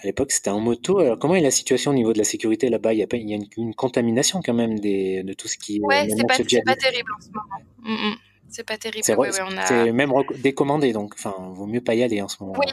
[0.04, 0.98] l'époque, c'était en moto.
[0.98, 2.92] Alors, comment est la situation au niveau de la sécurité là-bas?
[2.92, 5.56] Il y a, pas, il y a une, contamination quand même des, de tout ce
[5.56, 5.80] qui.
[5.80, 7.62] Ouais, c'est pas, pas, terrible en ce moment.
[7.82, 8.16] Mm, mm.
[8.48, 9.04] C'est pas terrible.
[9.04, 12.54] C'est même décommandé, donc enfin, vaut mieux pas y aller en ce moment.
[12.58, 12.66] Oui,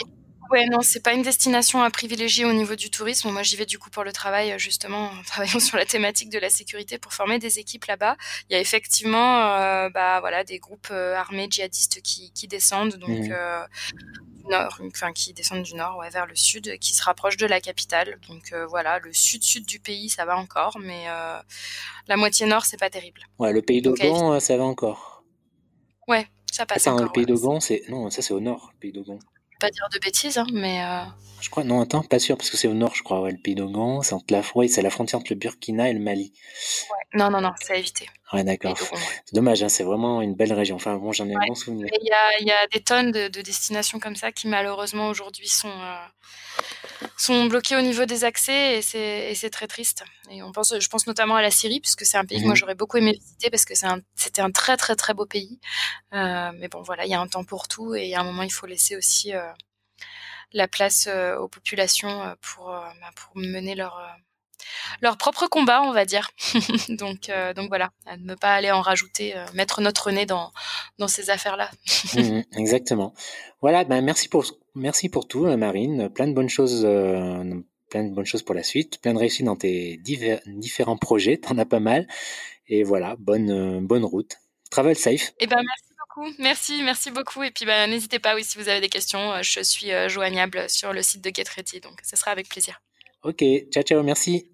[0.51, 3.29] Ouais, non, c'est pas une destination à privilégier au niveau du tourisme.
[3.29, 6.39] Moi, j'y vais du coup pour le travail, justement, en travaillant sur la thématique de
[6.39, 8.17] la sécurité pour former des équipes là-bas.
[8.49, 12.95] Il y a effectivement, euh, bah voilà, des groupes euh, armés djihadistes qui, qui descendent,
[12.95, 13.31] donc mmh.
[13.31, 13.63] euh,
[14.37, 17.45] du nord, enfin qui descendent du nord, ouais, vers le sud, qui se rapprochent de
[17.45, 18.19] la capitale.
[18.27, 21.05] Donc voilà, le sud-sud du pays, ça va encore, mais
[22.07, 23.21] la moitié nord, c'est pas terrible.
[23.37, 25.23] Ouais, le pays d'Ogon, ça va encore.
[26.07, 27.05] Ouais, ça passe Attends, encore.
[27.05, 29.19] le pays d'Ogon, c'est non, ça c'est au nord, le pays d'Ogon
[29.59, 30.83] pas dire de bêtises, hein, mais.
[30.83, 31.03] Euh...
[31.41, 33.37] Je crois, non, attends, pas sûr, parce que c'est au nord, je crois, ouais, le
[33.37, 36.33] pays d'Ogan, c'est entre la, c'est la frontière entre le Burkina et le Mali.
[36.91, 37.19] Ouais.
[37.19, 38.09] Non, non, non, c'est à éviter.
[38.31, 38.77] Ouais, d'accord.
[39.25, 40.75] C'est dommage, hein, c'est vraiment une belle région.
[40.75, 41.87] Enfin, bon, j'en ai un bon souvenir.
[41.99, 45.47] Il y a, y a, des tonnes de, de, destinations comme ça qui, malheureusement, aujourd'hui
[45.47, 46.27] sont, euh,
[47.17, 48.81] sont bloquées au niveau des accès et
[49.35, 50.03] c'est très triste.
[50.29, 52.51] Et on pense, je pense notamment à la Syrie, puisque c'est un pays que moi,
[52.51, 52.57] mhm.
[52.57, 53.73] j'aurais beaucoup aimé visiter parce que
[54.15, 55.59] c'était un, un, très, très, très beau pays.
[56.13, 58.43] Euh, mais bon, voilà, il y a un temps pour tout et à un moment,
[58.43, 59.33] il faut laisser aussi.
[59.33, 59.51] Euh,
[60.51, 64.01] la place aux populations pour, bah, pour mener leur
[65.01, 66.29] leur propre combat, on va dire.
[66.89, 70.51] donc, donc voilà, à ne pas aller en rajouter, mettre notre nez dans,
[70.97, 71.69] dans ces affaires-là.
[72.15, 73.13] Mmh, exactement.
[73.61, 74.45] Voilà, ben merci pour
[74.75, 76.09] merci pour tout, Marine.
[76.09, 76.81] Plein de bonnes choses,
[77.89, 81.37] plein de bonnes choses pour la suite, plein de réussite dans tes différents projets.
[81.37, 82.07] T'en as pas mal.
[82.67, 84.37] Et voilà, bonne bonne route.
[84.69, 85.33] Travel safe.
[85.39, 85.89] Eh ben merci
[86.37, 87.43] Merci, merci beaucoup.
[87.43, 90.09] Et puis, bah, n'hésitez pas, oui, si vous avez des questions, euh, je suis euh,
[90.09, 92.81] joignable sur le site de GetReady, donc ce sera avec plaisir.
[93.23, 94.51] Ok, ciao, ciao, merci.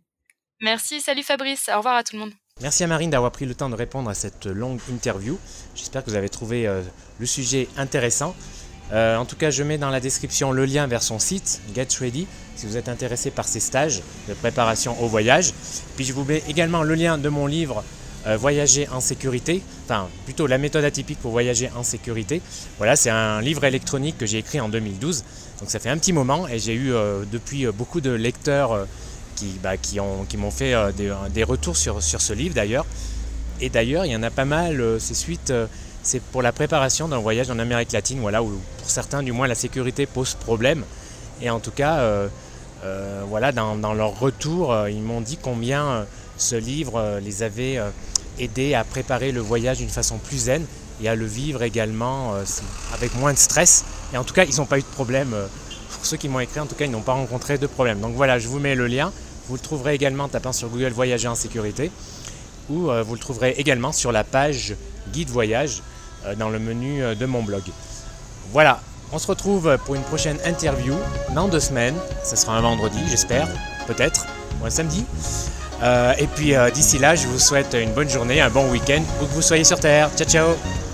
[0.62, 2.32] Merci, salut Fabrice, au revoir à tout le monde.
[2.62, 5.38] Merci à Marine d'avoir pris le temps de répondre à cette longue interview.
[5.76, 6.82] J'espère que vous avez trouvé euh,
[7.20, 8.36] le sujet intéressant.
[8.92, 12.28] en tout cas, je mets dans la description le lien vers son site, Get Ready,
[12.56, 15.54] si vous êtes intéressé par ses stages de préparation au voyage.
[15.96, 17.84] Puis je vous mets également le lien de mon livre
[18.28, 22.42] euh, voyager en sécurité, enfin plutôt la méthode atypique pour voyager en sécurité.
[22.78, 25.24] Voilà, c'est un livre électronique que j'ai écrit en 2012,
[25.60, 28.88] donc ça fait un petit moment et j'ai eu euh, depuis euh, beaucoup de lecteurs
[29.36, 32.86] qui, bah, qui, ont, qui m'ont fait des, retours sur, sur ce livre d'ailleurs.
[33.62, 35.54] Et d'ailleurs, il y en a pas mal, ces suites,
[36.04, 39.48] c'est pour la préparation d'un voyage en Amérique latine, voilà, où pour certains du moins
[39.48, 40.84] la sécurité pose problème.
[41.42, 42.02] Et en tout cas,
[43.28, 46.06] voilà, dans, dans, leur retour, ils m'ont dit combien
[46.38, 47.82] ce livre les avait
[48.40, 50.66] aider à préparer le voyage d'une façon plus zen
[51.02, 52.44] et à le vivre également euh,
[52.94, 53.86] avec moins de stress.
[54.16, 55.34] Et en tout cas, ils n'ont pas eu de problème.
[55.34, 55.46] Euh,
[55.92, 58.00] pour ceux qui m'ont écrit, en tout cas, ils n'ont pas rencontré de problème.
[58.00, 59.12] Donc voilà, je vous mets le lien.
[59.48, 61.92] Vous le trouverez également en tapant sur Google Voyager en sécurité
[62.68, 64.76] ou euh, vous le trouverez également sur la page
[65.12, 65.84] Guide Voyage
[66.40, 67.62] dans le menu de mon blog.
[68.52, 70.96] Voilà, on se retrouve pour une prochaine interview
[71.36, 71.96] dans deux semaines.
[72.24, 73.48] Ce sera un vendredi, j'espère,
[73.86, 74.26] peut-être,
[74.60, 75.06] ou un samedi.
[75.84, 79.04] Euh, et puis euh, d'ici là, je vous souhaite une bonne journée, un bon week-end,
[79.22, 80.10] où que vous soyez sur Terre.
[80.18, 80.85] Ciao ciao